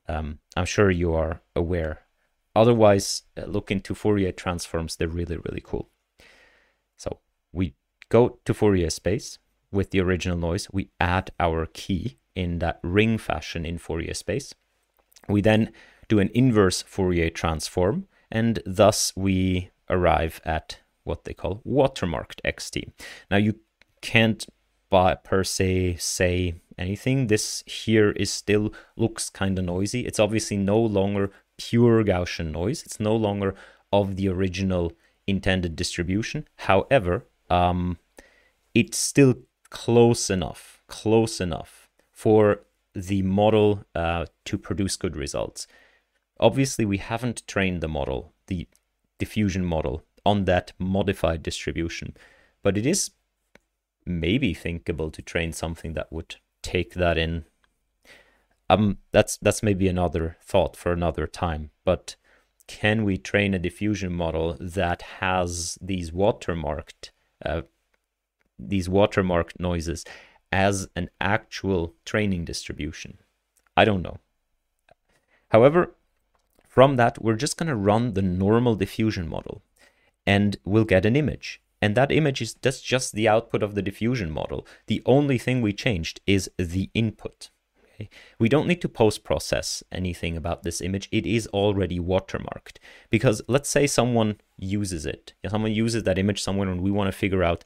um, 0.08 0.38
I'm 0.56 0.66
sure 0.66 0.92
you 0.92 1.16
are 1.16 1.42
aware. 1.56 2.02
Otherwise, 2.56 3.24
uh, 3.36 3.46
look 3.46 3.72
into 3.72 3.96
Fourier 3.96 4.32
transforms. 4.32 4.96
They're 4.96 5.08
really 5.08 5.38
really 5.38 5.63
cool. 5.63 5.90
So 6.96 7.20
we 7.52 7.74
go 8.10 8.38
to 8.46 8.54
Fourier 8.54 8.92
space 8.92 9.40
with 9.72 9.90
the 9.90 10.02
original 10.02 10.38
noise. 10.38 10.68
We 10.72 10.92
add 11.00 11.32
our 11.40 11.66
key 11.66 12.20
in 12.36 12.60
that 12.60 12.80
ring 12.84 13.18
fashion 13.18 13.66
in 13.66 13.80
Fourier 13.80 14.13
space. 14.13 14.54
We 15.28 15.42
then 15.42 15.72
do 16.08 16.20
an 16.20 16.30
inverse 16.36 16.84
Fourier 16.84 17.32
transform, 17.32 18.08
and 18.32 18.62
thus 18.63 19.12
we 19.16 19.72
arrive 19.90 20.40
at 20.46 20.82
what 21.08 21.24
they 21.24 21.34
call 21.34 21.62
watermarked 21.65 22.41
xt. 22.46 22.91
Now 23.32 23.38
you 23.38 23.56
can't 24.02 24.46
by 24.89 25.15
per 25.15 25.43
se 25.43 25.96
say 25.96 26.56
anything. 26.78 27.28
This 27.28 27.63
here 27.65 28.12
is 28.12 28.32
still 28.32 28.74
looks 28.96 29.30
kind 29.30 29.58
of 29.60 29.65
noisy. 29.65 30.06
It's 30.06 30.20
obviously 30.20 30.58
no 30.58 30.80
longer 30.80 31.32
pure 31.58 32.04
Gaussian 32.04 32.52
noise. 32.52 32.84
It's 32.84 33.00
no 33.00 33.15
longer 33.15 33.56
of 33.91 34.15
the 34.15 34.30
original 34.30 34.93
intended 35.26 35.76
distribution. 35.76 36.48
However, 36.58 37.26
um, 37.50 37.98
it's 38.74 38.98
still 38.98 39.36
close 39.70 40.30
enough, 40.30 40.82
close 40.88 41.41
enough 41.41 41.89
for 42.12 42.62
the 42.93 43.22
model 43.22 43.84
uh, 43.93 44.26
to 44.46 44.58
produce 44.58 44.96
good 44.96 45.15
results. 45.15 45.67
Obviously, 46.39 46.86
we 46.86 46.98
haven't 46.98 47.48
trained 47.48 47.82
the 47.82 47.88
model, 47.88 48.34
the 48.48 48.67
diffusion 49.20 49.65
model 49.65 50.04
on 50.28 50.44
that 50.44 50.74
modified 50.78 51.42
distribution. 51.42 52.13
But 52.62 52.78
it 52.78 52.86
is 52.86 53.12
maybe 54.06 54.54
thinkable 54.54 55.10
to 55.12 55.22
train 55.22 55.54
something 55.54 55.94
that 55.94 56.12
would 56.12 56.36
take 56.62 56.96
that 56.96 57.18
in. 57.18 57.46
Um, 58.70 58.98
that's 59.13 59.38
that's 59.38 59.63
maybe 59.63 59.88
another 59.88 60.36
thought 60.42 60.76
for 60.76 60.92
another 60.92 61.28
time. 61.28 61.72
But 61.86 62.18
can 62.68 63.06
we 63.06 63.18
train 63.18 63.54
a 63.54 63.60
diffusion 63.68 64.12
model 64.12 64.58
that 64.60 65.02
has 65.22 65.78
these 65.80 66.12
watermarked 66.12 67.12
uh, 67.46 67.62
these 68.60 68.90
watermarked 68.90 69.60
noises 69.60 70.04
as 70.52 70.90
an 70.98 71.10
actual 71.22 71.94
training 72.04 72.44
distribution? 72.44 73.20
I 73.78 73.86
don't 73.86 74.02
know. 74.02 74.18
However, 75.50 75.96
from 76.68 76.98
that, 76.98 77.24
we're 77.24 77.44
just 77.46 77.56
going 77.58 77.70
to 77.70 77.76
run 77.92 78.13
the 78.13 78.22
normal 78.22 78.76
diffusion 78.76 79.30
model 79.30 79.62
and 80.28 80.58
we'll 80.66 80.84
get 80.84 81.06
an 81.06 81.16
image. 81.16 81.62
And 81.82 81.96
that 81.96 82.12
image 82.12 82.42
is 82.42 82.56
that's 82.56 82.82
just 82.82 83.13
the 83.13 83.28
output 83.28 83.63
of 83.63 83.74
the 83.74 83.82
diffusion 83.82 84.30
model. 84.30 84.68
The 84.88 85.02
only 85.06 85.38
thing 85.38 85.62
we 85.62 85.74
changed 85.74 86.20
is 86.28 86.52
the 86.58 86.90
input. 86.94 87.50
Okay? 87.84 88.10
We 88.40 88.50
don't 88.50 88.68
need 88.68 88.82
to 88.82 88.90
post 88.90 89.24
process 89.24 89.84
anything 89.92 90.36
about 90.36 90.63
this 90.63 90.82
image. 90.82 91.08
It 91.12 91.26
is 91.26 91.48
already 91.48 92.00
watermarked. 92.00 92.78
Because 93.10 93.42
let's 93.48 93.70
say 93.70 93.88
someone 93.88 94.42
uses 94.58 95.06
it. 95.06 95.34
Someone 95.48 95.72
uses 95.72 96.04
that 96.04 96.20
image 96.20 96.44
somewhere 96.44 96.70
and 96.70 96.82
we 96.82 96.92
want 96.92 97.08
to 97.08 97.18
figure 97.18 97.44
out 97.44 97.63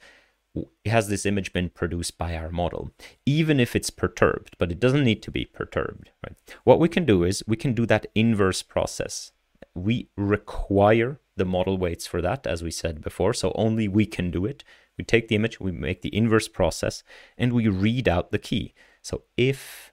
has 0.84 1.08
this 1.08 1.24
image 1.24 1.54
been 1.54 1.70
produced 1.70 2.18
by 2.18 2.36
our 2.36 2.50
model 2.50 2.90
even 3.24 3.58
if 3.58 3.74
it's 3.74 3.88
perturbed 3.88 4.54
but 4.58 4.70
it 4.70 4.78
doesn't 4.78 5.02
need 5.02 5.22
to 5.22 5.30
be 5.30 5.46
perturbed 5.46 6.10
right 6.22 6.36
what 6.64 6.78
we 6.78 6.90
can 6.90 7.06
do 7.06 7.24
is 7.24 7.42
we 7.46 7.56
can 7.56 7.72
do 7.72 7.86
that 7.86 8.04
inverse 8.14 8.60
process 8.60 9.32
we 9.74 10.08
require 10.14 11.18
the 11.36 11.44
model 11.44 11.78
weights 11.78 12.06
for 12.06 12.20
that 12.20 12.46
as 12.46 12.62
we 12.62 12.70
said 12.70 13.00
before 13.00 13.32
so 13.32 13.52
only 13.54 13.88
we 13.88 14.06
can 14.06 14.30
do 14.30 14.44
it 14.46 14.64
We 14.98 15.04
take 15.04 15.28
the 15.28 15.36
image, 15.36 15.60
we 15.60 15.72
make 15.72 16.02
the 16.02 16.14
inverse 16.14 16.48
process, 16.48 17.02
and 17.38 17.52
we 17.52 17.68
read 17.68 18.08
out 18.08 18.30
the 18.30 18.38
key. 18.38 18.74
So 19.00 19.22
if 19.36 19.92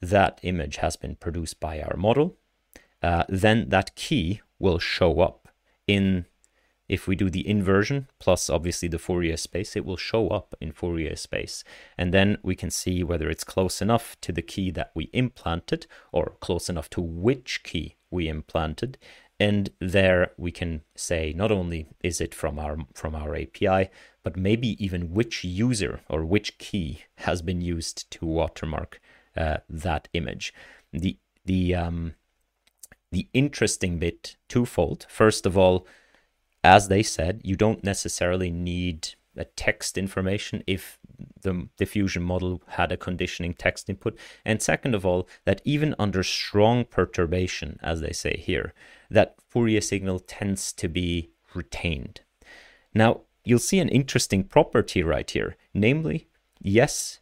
that 0.00 0.40
image 0.42 0.76
has 0.76 0.96
been 0.96 1.16
produced 1.16 1.60
by 1.60 1.80
our 1.80 1.96
model, 1.96 2.36
uh, 3.02 3.24
then 3.28 3.68
that 3.68 3.94
key 3.94 4.40
will 4.58 4.78
show 4.78 5.20
up 5.20 5.48
in 5.86 6.26
if 6.88 7.06
we 7.06 7.14
do 7.14 7.28
the 7.28 7.46
inversion 7.46 8.08
plus 8.18 8.48
obviously 8.48 8.88
the 8.88 8.98
Fourier 8.98 9.36
space, 9.36 9.76
it 9.76 9.84
will 9.84 9.98
show 9.98 10.28
up 10.28 10.54
in 10.58 10.72
Fourier 10.72 11.16
space. 11.16 11.62
And 11.98 12.14
then 12.14 12.38
we 12.42 12.56
can 12.56 12.70
see 12.70 13.04
whether 13.04 13.28
it's 13.28 13.44
close 13.44 13.82
enough 13.82 14.16
to 14.22 14.32
the 14.32 14.40
key 14.40 14.70
that 14.70 14.92
we 14.94 15.10
implanted 15.12 15.86
or 16.12 16.36
close 16.40 16.70
enough 16.70 16.88
to 16.90 17.02
which 17.02 17.62
key 17.62 17.96
we 18.10 18.26
implanted. 18.26 18.96
And 19.40 19.70
there 19.80 20.32
we 20.36 20.50
can 20.50 20.82
say 20.96 21.32
not 21.36 21.52
only 21.52 21.86
is 22.02 22.20
it 22.20 22.34
from 22.34 22.58
our 22.58 22.78
from 22.94 23.14
our 23.14 23.36
API, 23.36 23.90
but 24.24 24.36
maybe 24.36 24.82
even 24.84 25.14
which 25.14 25.44
user 25.44 26.00
or 26.08 26.24
which 26.24 26.58
key 26.58 27.04
has 27.18 27.40
been 27.40 27.60
used 27.60 28.10
to 28.12 28.26
watermark 28.26 29.00
uh, 29.36 29.58
that 29.68 30.08
image. 30.12 30.52
The 30.92 31.16
the 31.44 31.74
um, 31.74 32.14
the 33.12 33.28
interesting 33.32 33.98
bit 33.98 34.36
twofold. 34.48 35.06
First 35.08 35.46
of 35.46 35.56
all, 35.56 35.86
as 36.64 36.88
they 36.88 37.02
said, 37.02 37.40
you 37.44 37.56
don't 37.56 37.84
necessarily 37.84 38.50
need 38.50 39.14
a 39.36 39.44
text 39.44 39.96
information 39.96 40.64
if 40.66 40.98
the 41.42 41.68
diffusion 41.76 42.22
model 42.22 42.62
had 42.68 42.92
a 42.92 42.96
conditioning 42.96 43.54
text 43.54 43.88
input. 43.88 44.18
And 44.44 44.62
second 44.62 44.94
of 44.94 45.04
all, 45.04 45.28
that 45.44 45.60
even 45.64 45.94
under 45.98 46.22
strong 46.22 46.84
perturbation, 46.84 47.78
as 47.82 48.00
they 48.00 48.12
say 48.12 48.36
here, 48.36 48.74
that 49.10 49.36
Fourier 49.48 49.80
signal 49.80 50.20
tends 50.20 50.72
to 50.74 50.88
be 50.88 51.30
retained. 51.54 52.20
Now, 52.94 53.22
you'll 53.44 53.58
see 53.58 53.78
an 53.78 53.88
interesting 53.88 54.44
property 54.44 55.02
right 55.02 55.30
here. 55.30 55.56
Namely, 55.72 56.28
yes, 56.60 57.20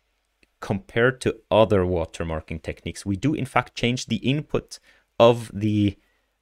compared 0.61 1.21
to 1.21 1.37
other 1.51 1.83
watermarking 1.83 2.63
techniques, 2.63 3.07
we 3.07 3.17
do 3.17 3.35
in 3.35 3.47
fact 3.47 3.75
change 3.75 4.07
the 4.07 4.17
input 4.17 4.79
of 5.19 5.51
the 5.53 5.97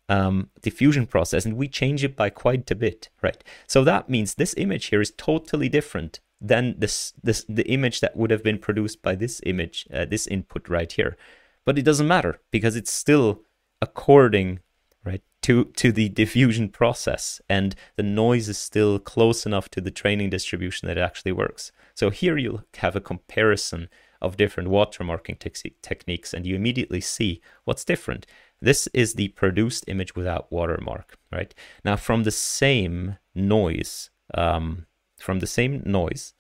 um, 0.09 0.51
diffusion 0.63 1.07
process 1.07 1.45
and 1.45 1.57
we 1.57 1.69
change 1.69 2.05
it 2.05 2.17
by 2.17 2.31
quite 2.31 2.71
a 2.71 2.75
bit, 2.75 3.09
right? 3.23 3.43
So 3.67 3.85
that 3.85 4.09
means 4.09 4.35
this 4.35 4.55
image 4.57 4.87
here 4.87 5.01
is 5.01 5.13
totally 5.17 5.69
different 5.69 6.21
than 6.47 6.75
this, 6.79 7.15
this 7.23 7.45
the 7.49 7.67
image 7.67 8.01
that 8.01 8.17
would 8.17 8.31
have 8.31 8.43
been 8.43 8.59
produced 8.59 9.03
by 9.03 9.15
this 9.15 9.41
image, 9.47 9.87
uh, 9.93 10.05
this 10.05 10.27
input 10.27 10.69
right 10.69 10.93
here. 10.93 11.17
But 11.65 11.79
it 11.79 11.85
doesn't 11.85 12.09
matter 12.09 12.41
because 12.51 12.77
it's 12.77 12.93
still 12.93 13.43
according, 13.81 14.61
right, 15.05 15.23
to, 15.43 15.65
to 15.77 15.91
the 15.91 16.11
diffusion 16.11 16.69
process 16.69 17.41
and 17.49 17.75
the 17.97 18.03
noise 18.03 18.49
is 18.49 18.59
still 18.59 18.99
close 18.99 19.47
enough 19.47 19.71
to 19.71 19.81
the 19.81 19.91
training 19.91 20.31
distribution 20.31 20.87
that 20.89 20.99
it 20.99 21.03
actually 21.03 21.33
works. 21.33 21.73
So 21.95 22.11
here 22.11 22.37
you'll 22.37 22.65
have 22.77 22.95
a 22.95 23.01
comparison 23.01 23.89
of 24.21 24.37
different 24.37 24.69
watermarking 24.69 25.39
te- 25.39 25.77
techniques 25.83 26.35
and 26.35 26.47
you 26.47 26.55
immediately 26.55 27.01
see 27.01 27.41
what's 27.65 27.85
different. 27.85 28.27
This 28.61 28.87
is 28.95 29.15
the 29.15 29.29
produced 29.29 29.85
image 29.89 30.15
without 30.15 30.51
watermark, 30.51 31.17
right? 31.31 31.55
Now, 31.85 31.97
from 31.97 32.25
the 32.25 32.31
same 32.31 33.19
noise, 33.35 34.11
um, 34.33 34.87
from 35.25 35.41
the 35.41 35.47
same 35.47 35.83
noise, 35.85 36.35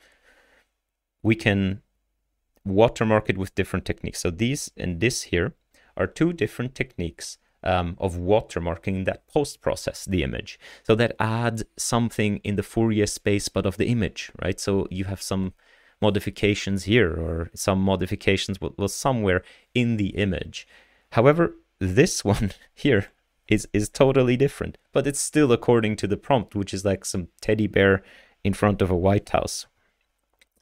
we 1.22 1.34
can 1.34 1.82
watermark 2.64 3.28
it 3.30 3.38
with 3.38 3.54
different 3.54 3.84
techniques. 3.84 4.20
So 4.20 4.30
these 4.30 4.70
and 4.76 5.00
this 5.00 5.22
here 5.32 5.54
are 5.96 6.06
two 6.06 6.32
different 6.32 6.74
techniques 6.74 7.38
um, 7.62 7.96
of 7.98 8.16
watermarking 8.16 9.06
that 9.06 9.26
post-process 9.26 10.04
the 10.04 10.22
image. 10.22 10.58
So 10.82 10.94
that 10.96 11.16
adds 11.18 11.64
something 11.78 12.38
in 12.44 12.56
the 12.56 12.62
Fourier 12.62 13.06
space, 13.06 13.48
but 13.48 13.66
of 13.66 13.78
the 13.78 13.86
image, 13.86 14.30
right? 14.42 14.60
So 14.60 14.86
you 14.90 15.04
have 15.04 15.22
some 15.22 15.54
modifications 16.02 16.84
here 16.84 17.10
or 17.10 17.50
some 17.54 17.80
modifications 17.80 18.58
was 18.60 18.94
somewhere 18.94 19.42
in 19.74 19.96
the 19.96 20.08
image. 20.08 20.68
However, 21.12 21.56
this 21.78 22.24
one 22.34 22.52
here 22.74 23.06
is 23.48 23.68
is 23.72 23.88
totally 23.88 24.36
different, 24.36 24.78
but 24.92 25.06
it's 25.06 25.20
still 25.20 25.52
according 25.52 25.96
to 25.96 26.06
the 26.06 26.16
prompt, 26.16 26.54
which 26.54 26.72
is 26.74 26.84
like 26.84 27.04
some 27.04 27.28
teddy 27.40 27.66
bear 27.66 28.02
in 28.44 28.52
front 28.54 28.80
of 28.82 28.90
a 28.90 28.96
White 28.96 29.30
House. 29.30 29.66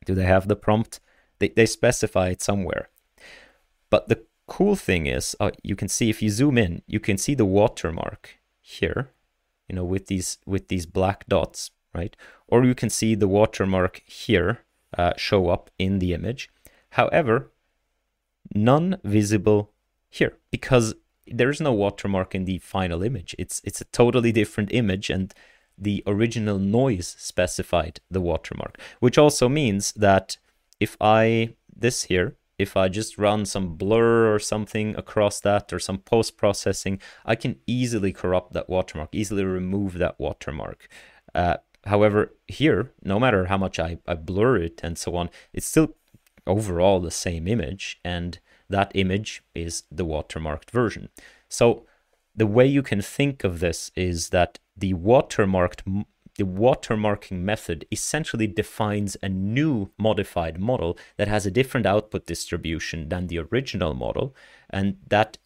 Do 0.06 0.14
they 0.14 0.24
have 0.24 0.48
the 0.48 0.56
prompt? 0.56 1.00
They 1.38 1.48
they 1.48 1.66
specify 1.66 2.28
it 2.28 2.40
somewhere. 2.40 2.88
But 3.90 4.08
the 4.08 4.24
cool 4.46 4.76
thing 4.76 5.06
is, 5.06 5.36
uh, 5.40 5.50
you 5.62 5.76
can 5.76 5.88
see 5.88 6.08
if 6.08 6.22
you 6.22 6.30
zoom 6.30 6.56
in, 6.56 6.82
you 6.86 7.00
can 7.00 7.18
see 7.18 7.34
the 7.34 7.44
watermark 7.44 8.36
here, 8.60 9.10
you 9.68 9.74
know, 9.74 9.84
with 9.84 10.06
these 10.06 10.38
with 10.46 10.68
these 10.68 10.86
black 10.86 11.26
dots, 11.26 11.70
right? 11.94 12.16
Or 12.48 12.64
you 12.64 12.74
can 12.74 12.90
see 12.90 13.14
the 13.14 13.28
watermark 13.28 14.02
here 14.06 14.60
uh, 14.96 15.12
show 15.16 15.48
up 15.48 15.70
in 15.78 15.98
the 15.98 16.12
image. 16.14 16.50
However, 16.90 17.50
none 18.54 18.98
visible 19.04 19.72
here 20.10 20.36
because 20.50 20.94
there's 21.26 21.60
no 21.60 21.72
watermark 21.72 22.34
in 22.34 22.44
the 22.44 22.58
final 22.58 23.02
image. 23.02 23.34
It's 23.38 23.60
it's 23.64 23.80
a 23.80 23.86
totally 23.86 24.32
different 24.32 24.72
image 24.72 25.10
and 25.10 25.32
the 25.82 26.02
original 26.06 26.58
noise 26.58 27.14
specified 27.18 28.00
the 28.10 28.20
watermark, 28.20 28.78
which 29.00 29.18
also 29.18 29.48
means 29.48 29.92
that 29.92 30.36
if 30.80 30.96
I 31.00 31.54
this 31.74 32.04
here, 32.04 32.36
if 32.58 32.76
I 32.76 32.88
just 32.88 33.18
run 33.18 33.44
some 33.44 33.76
blur 33.76 34.32
or 34.32 34.38
something 34.38 34.94
across 34.96 35.40
that 35.40 35.72
or 35.72 35.78
some 35.78 35.98
post 35.98 36.36
processing, 36.36 37.00
I 37.24 37.34
can 37.34 37.56
easily 37.66 38.12
corrupt 38.12 38.52
that 38.52 38.68
watermark, 38.68 39.10
easily 39.12 39.44
remove 39.44 39.94
that 39.94 40.18
watermark. 40.18 40.88
Uh, 41.34 41.56
however, 41.86 42.34
here, 42.46 42.92
no 43.02 43.18
matter 43.18 43.46
how 43.46 43.58
much 43.58 43.78
I, 43.80 43.98
I 44.06 44.14
blur 44.14 44.56
it 44.58 44.80
and 44.82 44.96
so 44.96 45.16
on, 45.16 45.30
it's 45.52 45.66
still 45.66 45.96
overall 46.46 47.00
the 47.00 47.10
same 47.10 47.48
image 47.48 48.00
and 48.04 48.38
that 48.68 48.92
image 48.94 49.42
is 49.54 49.84
the 49.90 50.04
watermarked 50.04 50.70
version. 50.70 51.08
So 51.48 51.86
the 52.34 52.46
way 52.46 52.66
you 52.66 52.82
can 52.82 53.02
think 53.02 53.44
of 53.44 53.60
this 53.60 53.90
is 53.94 54.30
that 54.30 54.58
the 54.76 54.94
watermarked 54.94 56.04
the 56.36 56.44
watermarking 56.44 57.40
method 57.40 57.86
essentially 57.92 58.46
defines 58.46 59.18
a 59.22 59.28
new 59.28 59.90
modified 59.98 60.58
model 60.58 60.98
that 61.18 61.28
has 61.28 61.44
a 61.44 61.50
different 61.50 61.84
output 61.84 62.24
distribution 62.24 63.10
than 63.10 63.26
the 63.26 63.38
original 63.38 63.92
model 63.92 64.34
and 64.70 64.96
that 65.08 65.36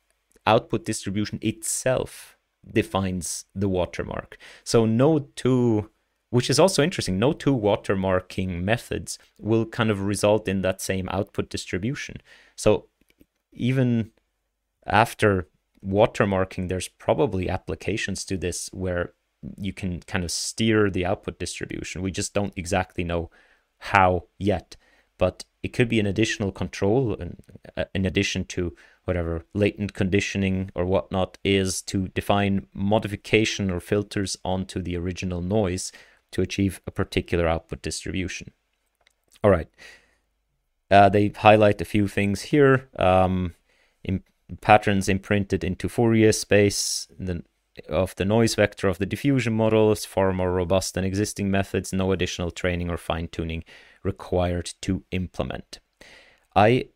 output 0.46 0.84
distribution 0.84 1.40
itself 1.42 2.36
defines 2.72 3.46
the 3.52 3.68
watermark. 3.68 4.38
So 4.62 4.86
no 4.86 5.28
two 5.34 5.90
which 6.30 6.50
is 6.50 6.58
also 6.58 6.82
interesting. 6.82 7.18
No 7.18 7.32
two 7.32 7.56
watermarking 7.56 8.62
methods 8.62 9.18
will 9.40 9.64
kind 9.64 9.90
of 9.90 10.02
result 10.02 10.48
in 10.48 10.62
that 10.62 10.80
same 10.80 11.08
output 11.10 11.48
distribution. 11.48 12.16
So 12.56 12.86
even 13.52 14.10
after 14.84 15.48
watermarking, 15.84 16.68
there's 16.68 16.88
probably 16.88 17.48
applications 17.48 18.24
to 18.24 18.36
this 18.36 18.68
where 18.72 19.12
you 19.56 19.72
can 19.72 20.00
kind 20.00 20.24
of 20.24 20.30
steer 20.30 20.90
the 20.90 21.06
output 21.06 21.38
distribution. 21.38 22.02
We 22.02 22.10
just 22.10 22.34
don't 22.34 22.52
exactly 22.56 23.04
know 23.04 23.30
how 23.78 24.24
yet, 24.38 24.76
but 25.18 25.44
it 25.62 25.72
could 25.72 25.88
be 25.88 26.00
an 26.00 26.06
additional 26.06 26.52
control 26.52 27.14
in, 27.14 27.36
in 27.94 28.06
addition 28.06 28.44
to 28.44 28.74
whatever 29.04 29.44
latent 29.54 29.94
conditioning 29.94 30.70
or 30.74 30.84
whatnot 30.84 31.38
is 31.44 31.80
to 31.82 32.08
define 32.08 32.66
modification 32.74 33.70
or 33.70 33.80
filters 33.80 34.36
onto 34.44 34.80
the 34.82 34.96
original 34.96 35.40
noise 35.40 35.92
to 36.32 36.42
achieve 36.42 36.80
a 36.86 36.90
particular 36.90 37.46
output 37.46 37.82
distribution. 37.82 38.52
All 39.44 39.50
right. 39.50 39.68
Uh, 40.90 41.08
they 41.08 41.28
highlight 41.28 41.80
a 41.80 41.84
few 41.84 42.08
things 42.08 42.42
here. 42.42 42.88
Um, 42.98 43.54
patterns 44.60 45.08
imprinted 45.08 45.64
into 45.64 45.88
Fourier 45.88 46.32
space 46.32 47.08
the, 47.18 47.42
of 47.88 48.14
the 48.16 48.24
noise 48.24 48.54
vector 48.54 48.88
of 48.88 48.98
the 48.98 49.06
diffusion 49.06 49.52
model 49.52 49.92
is 49.92 50.04
far 50.04 50.32
more 50.32 50.52
robust 50.52 50.94
than 50.94 51.04
existing 51.04 51.50
methods. 51.50 51.92
No 51.92 52.12
additional 52.12 52.50
training 52.50 52.90
or 52.90 52.96
fine 52.96 53.28
tuning 53.28 53.64
required 54.02 54.72
to 54.82 55.02
implement. 55.10 55.80
I 56.54 56.88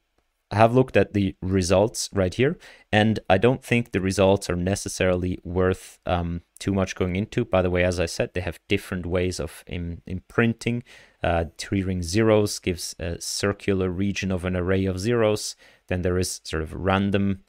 have 0.52 0.74
looked 0.74 0.96
at 0.96 1.12
the 1.12 1.36
results 1.40 2.08
right 2.12 2.34
here, 2.34 2.58
and 2.90 3.20
I 3.28 3.38
don't 3.38 3.64
think 3.64 3.92
the 3.92 4.00
results 4.00 4.50
are 4.50 4.56
necessarily 4.56 5.38
worth 5.44 5.98
um, 6.06 6.42
too 6.58 6.72
much 6.72 6.96
going 6.96 7.16
into. 7.16 7.44
By 7.44 7.62
the 7.62 7.70
way, 7.70 7.84
as 7.84 8.00
I 8.00 8.06
said, 8.06 8.34
they 8.34 8.40
have 8.40 8.58
different 8.68 9.06
ways 9.06 9.38
of 9.38 9.64
Im- 9.66 10.02
imprinting. 10.06 10.82
Uh, 11.22 11.44
tree 11.56 11.82
ring 11.82 12.02
zeros 12.02 12.58
gives 12.58 12.96
a 12.98 13.20
circular 13.20 13.90
region 13.90 14.32
of 14.32 14.44
an 14.44 14.56
array 14.56 14.86
of 14.86 14.98
zeros. 14.98 15.54
Then 15.88 16.02
there 16.02 16.18
is 16.18 16.40
sort 16.44 16.62
of 16.62 16.74
random 16.74 17.40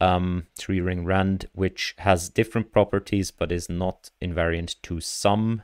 um, 0.00 0.46
tree 0.58 0.80
ring 0.80 1.04
rand, 1.04 1.46
which 1.52 1.94
has 1.98 2.28
different 2.28 2.72
properties 2.72 3.30
but 3.30 3.52
is 3.52 3.68
not 3.68 4.10
invariant 4.20 4.76
to 4.82 5.00
some 5.00 5.62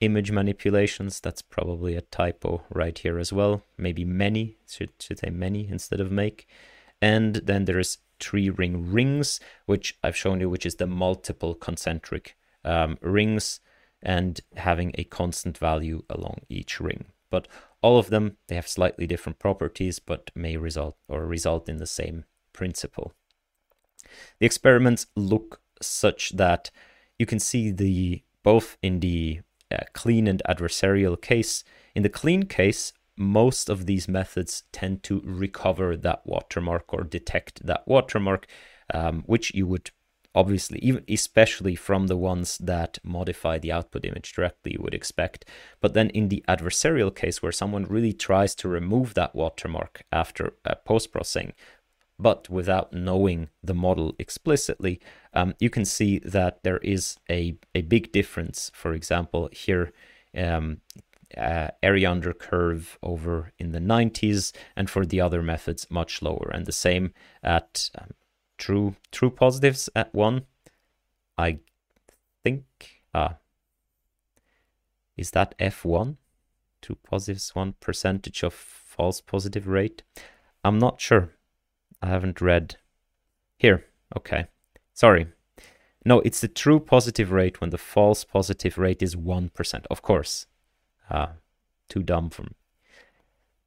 image 0.00 0.30
manipulations. 0.30 1.20
That's 1.20 1.42
probably 1.42 1.96
a 1.96 2.02
typo 2.02 2.62
right 2.70 2.96
here 2.98 3.18
as 3.18 3.32
well. 3.32 3.62
Maybe 3.76 4.04
many, 4.04 4.56
should, 4.68 4.92
should 5.00 5.18
say 5.18 5.30
many 5.30 5.68
instead 5.68 6.00
of 6.00 6.10
make. 6.12 6.46
And 7.00 7.36
then 7.36 7.64
there 7.64 7.78
is 7.78 7.98
tree 8.18 8.50
ring 8.50 8.92
rings, 8.92 9.40
which 9.66 9.96
I've 10.02 10.16
shown 10.16 10.40
you, 10.40 10.50
which 10.50 10.66
is 10.66 10.76
the 10.76 10.86
multiple 10.86 11.54
concentric 11.54 12.36
um, 12.64 12.98
rings 13.00 13.60
and 14.02 14.40
having 14.56 14.92
a 14.94 15.04
constant 15.04 15.58
value 15.58 16.02
along 16.08 16.40
each 16.48 16.80
ring. 16.80 17.06
but 17.30 17.48
all 17.82 17.98
of 17.98 18.10
them 18.10 18.36
they 18.48 18.54
have 18.54 18.68
slightly 18.68 19.06
different 19.06 19.38
properties, 19.38 19.98
but 19.98 20.30
may 20.34 20.56
result 20.56 20.96
or 21.08 21.26
result 21.26 21.68
in 21.68 21.76
the 21.76 21.86
same 21.86 22.24
principle. 22.52 23.12
The 24.40 24.46
experiments 24.46 25.06
look 25.14 25.60
such 25.80 26.30
that 26.30 26.70
you 27.18 27.26
can 27.26 27.38
see 27.38 27.70
the 27.70 28.22
both 28.42 28.76
in 28.82 29.00
the 29.00 29.40
uh, 29.72 29.84
clean 29.92 30.26
and 30.26 30.42
adversarial 30.48 31.20
case. 31.20 31.64
In 31.94 32.02
the 32.02 32.08
clean 32.08 32.44
case, 32.44 32.92
most 33.16 33.68
of 33.68 33.86
these 33.86 34.08
methods 34.08 34.62
tend 34.72 35.02
to 35.04 35.20
recover 35.24 35.96
that 35.96 36.22
watermark 36.24 36.92
or 36.94 37.02
detect 37.02 37.66
that 37.66 37.82
watermark, 37.86 38.46
um, 38.94 39.22
which 39.26 39.52
you 39.54 39.66
would 39.66 39.90
obviously, 40.34 40.78
even 40.80 41.02
especially 41.08 41.74
from 41.74 42.06
the 42.06 42.16
ones 42.16 42.58
that 42.58 42.98
modify 43.02 43.58
the 43.58 43.72
output 43.72 44.04
image 44.04 44.32
directly, 44.32 44.72
you 44.72 44.78
would 44.80 44.94
expect. 44.94 45.44
But 45.80 45.94
then 45.94 46.10
in 46.10 46.28
the 46.28 46.44
adversarial 46.48 47.14
case, 47.14 47.42
where 47.42 47.50
someone 47.50 47.84
really 47.84 48.12
tries 48.12 48.54
to 48.56 48.68
remove 48.68 49.14
that 49.14 49.34
watermark 49.34 50.04
after 50.12 50.54
uh, 50.64 50.76
post 50.84 51.10
processing, 51.10 51.54
but 52.18 52.48
without 52.48 52.92
knowing 52.92 53.48
the 53.62 53.74
model 53.74 54.14
explicitly, 54.18 55.00
um, 55.34 55.54
you 55.58 55.70
can 55.70 55.84
see 55.84 56.18
that 56.20 56.62
there 56.64 56.78
is 56.78 57.18
a, 57.30 57.56
a 57.74 57.82
big 57.82 58.12
difference. 58.12 58.70
For 58.74 58.92
example, 58.92 59.48
here, 59.52 59.92
um, 60.36 60.80
uh, 61.36 61.68
area 61.82 62.10
under 62.10 62.32
curve 62.32 62.98
over 63.02 63.52
in 63.58 63.72
the 63.72 63.78
90s, 63.78 64.52
and 64.74 64.88
for 64.88 65.04
the 65.04 65.20
other 65.20 65.42
methods, 65.42 65.86
much 65.90 66.22
lower. 66.22 66.50
And 66.52 66.66
the 66.66 66.72
same 66.72 67.12
at 67.42 67.90
um, 67.96 68.10
true 68.56 68.96
true 69.12 69.30
positives 69.30 69.88
at 69.94 70.12
one. 70.14 70.46
I 71.36 71.58
think 72.42 72.64
ah 73.14 73.36
is 75.16 75.32
that 75.32 75.58
F1? 75.58 76.16
True 76.80 76.96
positives 77.02 77.54
one 77.54 77.74
percentage 77.80 78.42
of 78.44 78.54
false 78.54 79.20
positive 79.20 79.66
rate. 79.66 80.02
I'm 80.64 80.78
not 80.78 81.00
sure. 81.00 81.30
I 82.02 82.06
haven't 82.06 82.40
read 82.40 82.76
here. 83.56 83.84
Okay. 84.16 84.46
Sorry. 84.94 85.26
No, 86.04 86.20
it's 86.20 86.40
the 86.40 86.48
true 86.48 86.80
positive 86.80 87.32
rate 87.32 87.60
when 87.60 87.70
the 87.70 87.78
false 87.78 88.24
positive 88.24 88.78
rate 88.78 89.02
is 89.02 89.14
1%. 89.14 89.86
Of 89.90 90.02
course. 90.02 90.46
Ah, 91.10 91.32
too 91.88 92.02
dumb 92.02 92.30
for 92.30 92.42
me. 92.42 92.54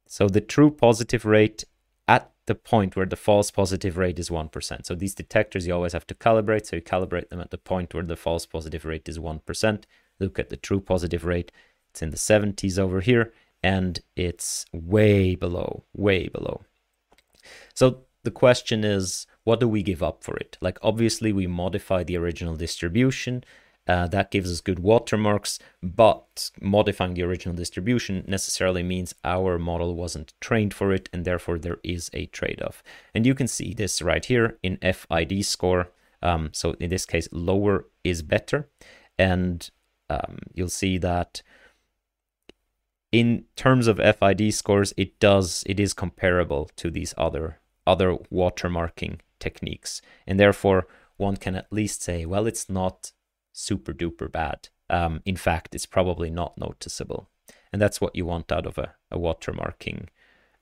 So 0.06 0.28
the 0.28 0.40
true 0.40 0.70
positive 0.70 1.24
rate 1.24 1.64
at 2.08 2.30
the 2.46 2.54
point 2.54 2.96
where 2.96 3.06
the 3.06 3.16
false 3.16 3.50
positive 3.50 3.96
rate 3.96 4.18
is 4.18 4.28
1%. 4.30 4.86
So 4.86 4.94
these 4.94 5.14
detectors 5.14 5.66
you 5.66 5.74
always 5.74 5.92
have 5.92 6.06
to 6.08 6.14
calibrate. 6.14 6.66
So 6.66 6.76
you 6.76 6.82
calibrate 6.82 7.28
them 7.28 7.40
at 7.40 7.50
the 7.50 7.58
point 7.58 7.94
where 7.94 8.02
the 8.02 8.16
false 8.16 8.46
positive 8.46 8.84
rate 8.84 9.08
is 9.08 9.18
1%. 9.18 9.84
Look 10.18 10.38
at 10.38 10.50
the 10.50 10.56
true 10.56 10.80
positive 10.80 11.24
rate. 11.24 11.52
It's 11.90 12.02
in 12.02 12.10
the 12.10 12.16
70s 12.16 12.78
over 12.78 13.00
here 13.00 13.32
and 13.62 14.00
it's 14.16 14.66
way 14.72 15.34
below, 15.34 15.84
way 15.94 16.28
below. 16.28 16.62
So 17.74 18.04
the 18.24 18.30
question 18.30 18.84
is, 18.84 19.26
what 19.44 19.60
do 19.60 19.68
we 19.68 19.82
give 19.82 20.02
up 20.02 20.22
for 20.22 20.36
it? 20.36 20.56
Like 20.60 20.78
obviously 20.82 21.32
we 21.32 21.46
modify 21.46 22.04
the 22.04 22.16
original 22.16 22.56
distribution 22.56 23.44
uh, 23.88 24.06
that 24.08 24.30
gives 24.30 24.50
us 24.50 24.60
good 24.60 24.78
watermarks, 24.78 25.58
but 25.82 26.50
modifying 26.60 27.14
the 27.14 27.24
original 27.24 27.54
distribution 27.54 28.24
necessarily 28.28 28.82
means 28.82 29.14
our 29.24 29.58
model 29.58 29.96
wasn't 29.96 30.34
trained 30.40 30.72
for 30.72 30.92
it, 30.92 31.08
and 31.12 31.24
therefore 31.24 31.58
there 31.58 31.78
is 31.82 32.08
a 32.12 32.26
trade 32.26 32.62
off. 32.62 32.82
And 33.12 33.26
you 33.26 33.34
can 33.34 33.48
see 33.48 33.74
this 33.74 34.00
right 34.00 34.24
here 34.24 34.56
in 34.62 34.78
FID 34.78 35.44
score. 35.44 35.88
Um, 36.22 36.50
so 36.52 36.76
in 36.78 36.90
this 36.90 37.04
case, 37.04 37.28
lower 37.32 37.86
is 38.04 38.22
better. 38.22 38.68
And 39.18 39.68
um, 40.08 40.38
you'll 40.54 40.68
see 40.68 40.96
that 40.98 41.42
in 43.10 43.44
terms 43.56 43.88
of 43.88 43.98
FID 43.98 44.54
scores, 44.54 44.94
it 44.96 45.18
does 45.18 45.64
it 45.66 45.80
is 45.80 45.92
comparable 45.92 46.70
to 46.76 46.88
these 46.88 47.14
other 47.18 47.58
other 47.86 48.16
watermarking 48.32 49.18
techniques, 49.38 50.02
and 50.26 50.38
therefore 50.38 50.86
one 51.16 51.36
can 51.36 51.54
at 51.54 51.72
least 51.72 52.02
say, 52.02 52.24
well, 52.24 52.46
it's 52.46 52.68
not 52.68 53.12
super 53.52 53.92
duper 53.92 54.30
bad. 54.30 54.68
Um, 54.88 55.22
in 55.24 55.36
fact, 55.36 55.74
it's 55.74 55.86
probably 55.86 56.30
not 56.30 56.58
noticeable. 56.58 57.28
And 57.72 57.80
that's 57.80 58.00
what 58.00 58.14
you 58.14 58.26
want 58.26 58.52
out 58.52 58.66
of 58.66 58.78
a, 58.78 58.94
a 59.10 59.18
watermarking 59.18 60.08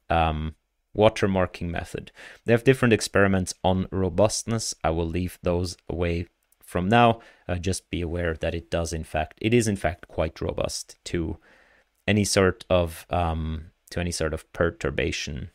um, 0.08 0.54
watermarking 0.96 1.70
method. 1.70 2.10
They 2.44 2.52
have 2.52 2.64
different 2.64 2.92
experiments 2.92 3.54
on 3.62 3.86
robustness. 3.90 4.74
I 4.82 4.90
will 4.90 5.06
leave 5.06 5.38
those 5.42 5.76
away 5.88 6.26
from 6.64 6.88
now. 6.88 7.20
Uh, 7.48 7.56
just 7.56 7.90
be 7.90 8.00
aware 8.00 8.34
that 8.34 8.54
it 8.54 8.70
does 8.70 8.92
in 8.92 9.04
fact, 9.04 9.38
it 9.40 9.54
is 9.54 9.68
in 9.68 9.76
fact 9.76 10.08
quite 10.08 10.40
robust 10.40 10.96
to 11.04 11.38
any 12.06 12.24
sort 12.24 12.64
of 12.68 13.06
um, 13.10 13.66
to 13.90 14.00
any 14.00 14.10
sort 14.10 14.34
of 14.34 14.52
perturbation. 14.52 15.50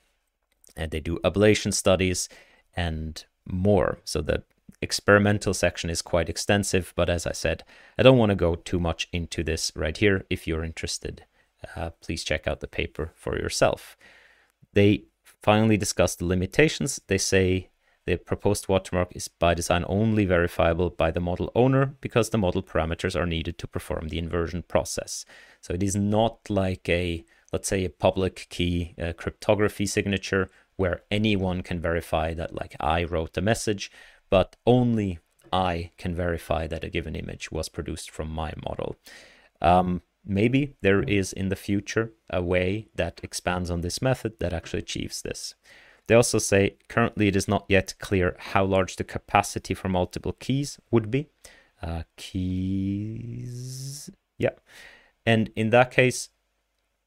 And 0.76 0.92
they 0.92 1.00
do 1.00 1.20
ablation 1.24 1.74
studies 1.74 2.30
and 2.76 3.24
more. 3.46 4.00
So 4.04 4.22
the 4.22 4.44
experimental 4.82 5.54
section 5.54 5.90
is 5.90 6.02
quite 6.02 6.30
extensive, 6.30 6.94
but 6.96 7.10
as 7.10 7.26
I 7.26 7.32
said, 7.32 7.64
I 7.98 8.04
don't 8.04 8.18
want 8.18 8.32
to 8.32 8.36
go 8.36 8.56
too 8.56 8.80
much 8.80 9.08
into 9.12 9.44
this 9.44 9.72
right 9.76 9.96
here. 9.96 10.26
If 10.30 10.48
you're 10.48 10.64
interested, 10.64 11.26
uh, 11.76 11.92
please 12.02 12.24
check 12.24 12.48
out 12.48 12.60
the 12.60 12.68
paper 12.68 13.12
for 13.16 13.38
yourself. 13.38 13.98
They 14.74 15.06
finally 15.42 15.78
discuss 15.78 16.16
the 16.16 16.26
limitations. 16.26 17.00
They 17.08 17.18
say 17.18 17.70
the 18.06 18.18
proposed 18.18 18.68
watermark 18.68 19.16
is 19.16 19.28
by 19.28 19.54
design 19.56 19.84
only 19.88 20.26
verifiable 20.26 20.92
by 20.92 21.10
the 21.12 21.20
model 21.20 21.52
owner 21.56 21.96
because 22.02 22.30
the 22.30 22.38
model 22.38 22.62
parameters 22.62 23.20
are 23.20 23.26
needed 23.26 23.58
to 23.58 23.68
perform 23.68 24.10
the 24.10 24.20
inversion 24.20 24.64
process. 24.64 25.26
So 25.62 25.74
it 25.74 25.82
is 25.82 25.96
not 25.96 26.38
like 26.50 26.88
a, 26.88 27.26
let's 27.52 27.68
say, 27.68 27.84
a 27.84 27.90
public 27.90 28.48
key 28.50 28.94
uh, 29.02 29.14
cryptography 29.14 29.88
signature 29.88 30.52
where 30.78 31.02
anyone 31.10 31.62
can 31.62 31.80
verify 31.80 32.34
that, 32.34 32.54
like, 32.54 32.76
I 32.80 33.04
wrote 33.04 33.34
the 33.34 33.42
message 33.42 33.92
but 34.30 34.56
only 34.66 35.20
I 35.52 35.92
can 35.98 36.16
verify 36.16 36.68
that 36.68 36.84
a 36.84 36.90
given 36.90 37.16
image 37.16 37.52
was 37.52 37.70
produced 37.70 38.12
from 38.12 38.30
my 38.30 38.54
model. 38.64 38.98
Um, 39.62 40.02
maybe 40.26 40.76
there 40.82 41.04
is 41.04 41.32
in 41.32 41.50
the 41.50 41.56
future 41.56 42.12
a 42.30 42.42
way 42.42 42.88
that 42.96 43.22
expands 43.24 43.70
on 43.70 43.82
this 43.82 44.02
method 44.02 44.34
that 44.40 44.54
actually 44.54 44.80
achieves 44.80 45.22
this. 45.22 45.56
They 46.08 46.16
also 46.16 46.38
say 46.38 46.76
currently 46.88 47.28
it 47.28 47.36
is 47.36 47.48
not 47.48 47.66
yet 47.68 47.96
clear 48.00 48.36
how 48.38 48.66
large 48.66 48.96
the 48.96 49.04
capacity 49.04 49.74
for 49.74 49.90
multiple 49.90 50.34
keys 50.34 50.80
would 50.92 51.10
be. 51.10 51.30
Uh, 51.82 52.04
keys, 52.18 54.10
yeah. 54.38 54.52
And 55.26 55.52
in 55.56 55.72
that 55.72 55.92
case, 55.92 56.30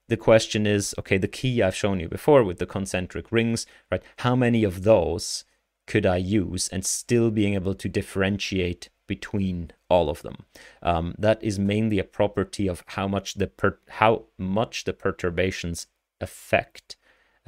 the 0.09 0.16
question 0.16 0.66
is 0.66 0.94
okay, 0.99 1.18
the 1.18 1.29
key 1.29 1.62
I've 1.62 1.77
shown 1.77 2.01
you 2.01 2.09
before 2.09 2.42
with 2.44 2.59
the 2.59 2.66
concentric 2.66 3.31
rings, 3.31 3.66
right? 3.90 4.03
How 4.18 4.35
many 4.35 4.64
of 4.64 4.83
those 4.83 5.44
could 5.87 6.05
I 6.05 6.16
use 6.18 6.68
and 6.68 6.85
still 6.85 7.31
being 7.31 7.55
able 7.55 7.75
to 7.75 7.88
differentiate 7.88 8.90
between 9.09 9.73
all 9.88 10.09
of 10.09 10.23
them. 10.23 10.44
Um, 10.83 11.16
that 11.18 11.42
is 11.42 11.59
mainly 11.59 11.99
a 11.99 12.05
property 12.05 12.68
of 12.68 12.85
how 12.88 13.09
much 13.09 13.35
the 13.35 13.49
per- 13.49 13.81
how 13.88 14.27
much 14.37 14.85
the 14.85 14.92
perturbations 14.92 15.88
affect. 16.21 16.97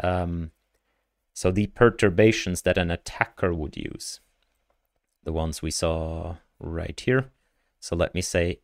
Um, 0.03 0.51
so 1.33 1.53
the 1.53 1.69
perturbations 1.69 2.63
that 2.63 2.79
an 2.79 2.91
attacker 2.91 3.55
would 3.55 3.77
use, 3.77 4.21
the 5.23 5.33
ones 5.33 5.63
we 5.63 5.71
saw 5.71 6.37
right 6.59 6.99
here. 6.99 7.31
So 7.79 7.95
let 7.95 8.15
me 8.15 8.23
say, 8.23 8.61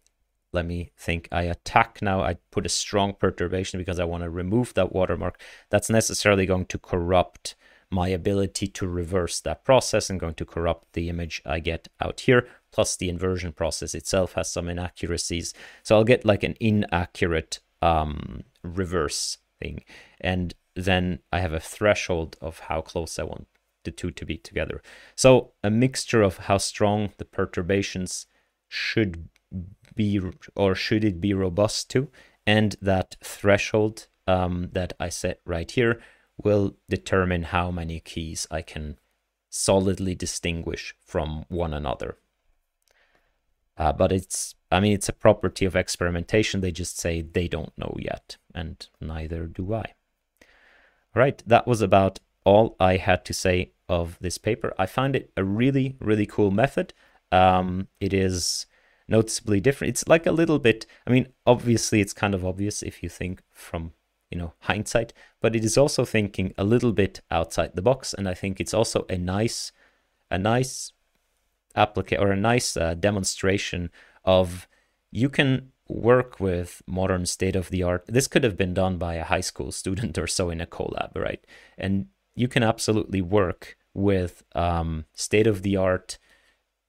let 0.57 0.67
me 0.67 0.91
think. 0.97 1.29
I 1.31 1.43
attack 1.43 2.01
now. 2.03 2.23
I 2.23 2.39
put 2.51 2.67
a 2.67 2.71
strong 2.71 3.13
perturbation 3.13 3.79
because 3.79 4.01
I 4.01 4.05
want 4.05 4.23
to 4.25 4.31
remove 4.31 4.75
that 4.75 4.93
watermark. 4.93 5.41
That's 5.71 5.91
necessarily 5.91 6.47
going 6.47 6.67
to 6.67 6.79
corrupt 6.79 7.55
my 7.91 8.09
ability 8.09 8.67
to 8.67 8.89
reverse 8.89 9.39
that 9.41 9.65
process 9.65 10.11
and 10.11 10.19
going 10.19 10.35
to 10.35 10.45
corrupt 10.45 10.95
the 10.95 11.09
image 11.09 11.43
I 11.47 11.61
get 11.61 11.89
out 12.01 12.21
here. 12.21 12.49
Plus 12.73 12.97
the 12.97 13.09
inversion 13.09 13.53
process 13.53 13.95
itself 13.95 14.33
has 14.33 14.51
some 14.51 14.69
inaccuracies. 14.69 15.55
So 15.83 15.95
I'll 15.95 16.05
get 16.05 16.25
like 16.25 16.43
an 16.43 16.57
inaccurate 16.59 17.61
um, 17.81 18.43
reverse 18.65 19.39
thing. 19.61 19.85
And 20.21 20.55
then 20.75 21.21
I 21.33 21.41
have 21.41 21.53
a 21.53 21.61
threshold 21.61 22.37
of 22.41 22.61
how 22.61 22.81
close 22.81 23.19
I 23.19 23.25
want 23.25 23.47
the 23.85 23.91
two 23.91 24.11
to 24.11 24.25
be 24.25 24.37
together. 24.39 24.83
So 25.15 25.53
a 25.63 25.71
mixture 25.71 26.23
of 26.23 26.39
how 26.39 26.59
strong 26.59 27.13
the 27.19 27.25
perturbations 27.25 28.27
should 28.69 29.29
be 29.97 30.21
or 30.55 30.75
should 30.75 31.05
it 31.05 31.21
be 31.21 31.35
robust 31.35 31.91
to 31.91 32.09
and 32.47 32.77
that 32.81 33.17
threshold 33.23 34.07
um, 34.27 34.71
that 34.73 34.93
I 35.01 35.09
set 35.09 35.41
right 35.45 35.71
here 35.71 36.01
will 36.43 36.77
determine 36.89 37.45
how 37.45 37.71
many 37.71 38.01
keys 38.01 38.47
I 38.51 38.63
can 38.63 38.99
solidly 39.49 40.15
distinguish 40.15 40.95
from 41.05 41.45
one 41.49 41.73
another. 41.73 42.19
Uh, 43.79 43.93
but 43.93 44.13
it's, 44.13 44.55
I 44.71 44.81
mean, 44.81 44.93
it's 44.93 45.09
a 45.09 45.15
property 45.15 45.65
of 45.65 45.77
experimentation. 45.77 46.61
They 46.61 46.73
just 46.73 46.99
say 46.99 47.23
they 47.23 47.49
don't 47.49 47.77
know 47.77 47.95
yet, 47.99 48.37
and 48.55 48.87
neither 49.01 49.47
do 49.47 49.75
I. 49.75 49.95
All 51.15 51.23
right, 51.23 51.43
that 51.47 51.67
was 51.67 51.83
about 51.83 52.21
all 52.45 52.77
I 52.79 52.97
had 52.97 53.25
to 53.27 53.35
say 53.35 53.73
of 53.89 54.19
this 54.21 54.39
paper. 54.39 54.73
I 54.79 54.87
find 54.87 55.17
it 55.17 55.31
a 55.37 55.45
really, 55.45 55.97
really 56.01 56.27
cool 56.27 56.51
method. 56.51 56.95
Um, 57.33 57.89
it 58.01 58.15
is 58.15 58.67
noticeably 59.09 59.61
different. 59.61 59.91
It's 59.91 60.09
like 60.09 60.27
a 60.27 60.33
little 60.33 60.59
bit, 60.59 60.87
I 61.07 61.11
mean, 61.11 61.29
obviously, 61.47 62.01
it's 62.01 62.13
kind 62.13 62.35
of 62.35 62.45
obvious 62.45 62.83
if 62.83 63.03
you 63.03 63.09
think 63.09 63.43
from 63.51 63.93
you 64.31 64.39
know 64.39 64.53
hindsight 64.61 65.13
but 65.41 65.55
it 65.55 65.65
is 65.65 65.79
also 65.79 66.05
thinking 66.05 66.53
a 66.59 66.65
little 66.65 66.93
bit 66.93 67.21
outside 67.31 67.75
the 67.75 67.83
box 67.83 68.13
and 68.13 68.29
i 68.29 68.35
think 68.35 68.61
it's 68.61 68.75
also 68.75 69.07
a 69.09 69.17
nice 69.17 69.73
a 70.31 70.39
nice 70.39 70.93
applica- 71.77 72.21
or 72.21 72.33
a 72.33 72.37
nice 72.37 72.77
uh, 72.77 72.95
demonstration 72.95 73.91
of 74.25 74.67
you 75.11 75.29
can 75.29 75.71
work 75.89 76.41
with 76.41 76.83
modern 76.87 77.25
state 77.25 77.55
of 77.55 77.71
the 77.71 77.83
art 77.83 78.05
this 78.09 78.27
could 78.27 78.43
have 78.43 78.57
been 78.57 78.75
done 78.75 78.99
by 78.99 79.15
a 79.15 79.25
high 79.25 79.41
school 79.41 79.71
student 79.71 80.19
or 80.19 80.27
so 80.27 80.51
in 80.51 80.61
a 80.61 80.67
Colab 80.67 81.15
right 81.15 81.45
and 81.79 82.07
you 82.35 82.49
can 82.49 82.63
absolutely 82.63 83.23
work 83.23 83.77
with 83.95 84.43
um, 84.55 85.07
state 85.15 85.47
of 85.47 85.63
the 85.63 85.77
art 85.77 86.19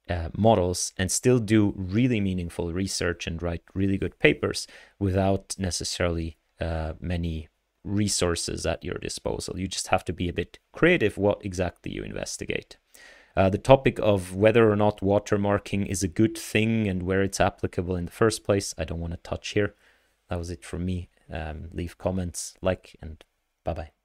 uh, 0.09 0.29
models 0.37 0.93
and 0.97 1.11
still 1.11 1.39
do 1.39 1.73
really 1.75 2.19
meaningful 2.19 2.73
research 2.73 3.27
and 3.27 3.41
write 3.41 3.63
really 3.73 3.97
good 3.97 4.17
papers 4.19 4.67
without 4.99 5.55
necessarily 5.57 6.37
uh, 6.59 6.93
many 6.99 7.47
resources 7.83 8.65
at 8.65 8.83
your 8.83 8.97
disposal. 8.97 9.59
You 9.59 9.67
just 9.67 9.87
have 9.87 10.03
to 10.05 10.13
be 10.13 10.27
a 10.27 10.33
bit 10.33 10.59
creative 10.71 11.17
what 11.17 11.43
exactly 11.45 11.91
you 11.91 12.03
investigate. 12.03 12.77
Uh, 13.35 13.49
the 13.49 13.57
topic 13.57 13.99
of 13.99 14.33
whether 14.35 14.71
or 14.71 14.75
not 14.75 15.01
watermarking 15.01 15.85
is 15.85 16.01
a 16.01 16.07
good 16.07 16.37
thing 16.37 16.87
and 16.87 17.03
where 17.03 17.21
it's 17.21 17.39
applicable 17.39 17.95
in 17.95 18.05
the 18.05 18.11
first 18.11 18.43
place, 18.43 18.73
I 18.77 18.83
don't 18.83 18.99
want 18.99 19.13
to 19.13 19.17
touch 19.17 19.49
here. 19.49 19.75
That 20.29 20.39
was 20.39 20.49
it 20.49 20.65
from 20.65 20.85
me. 20.85 21.09
Um, 21.31 21.69
leave 21.71 21.97
comments, 21.97 22.55
like, 22.61 22.95
and 23.01 23.23
bye 23.63 23.73
bye. 23.73 23.96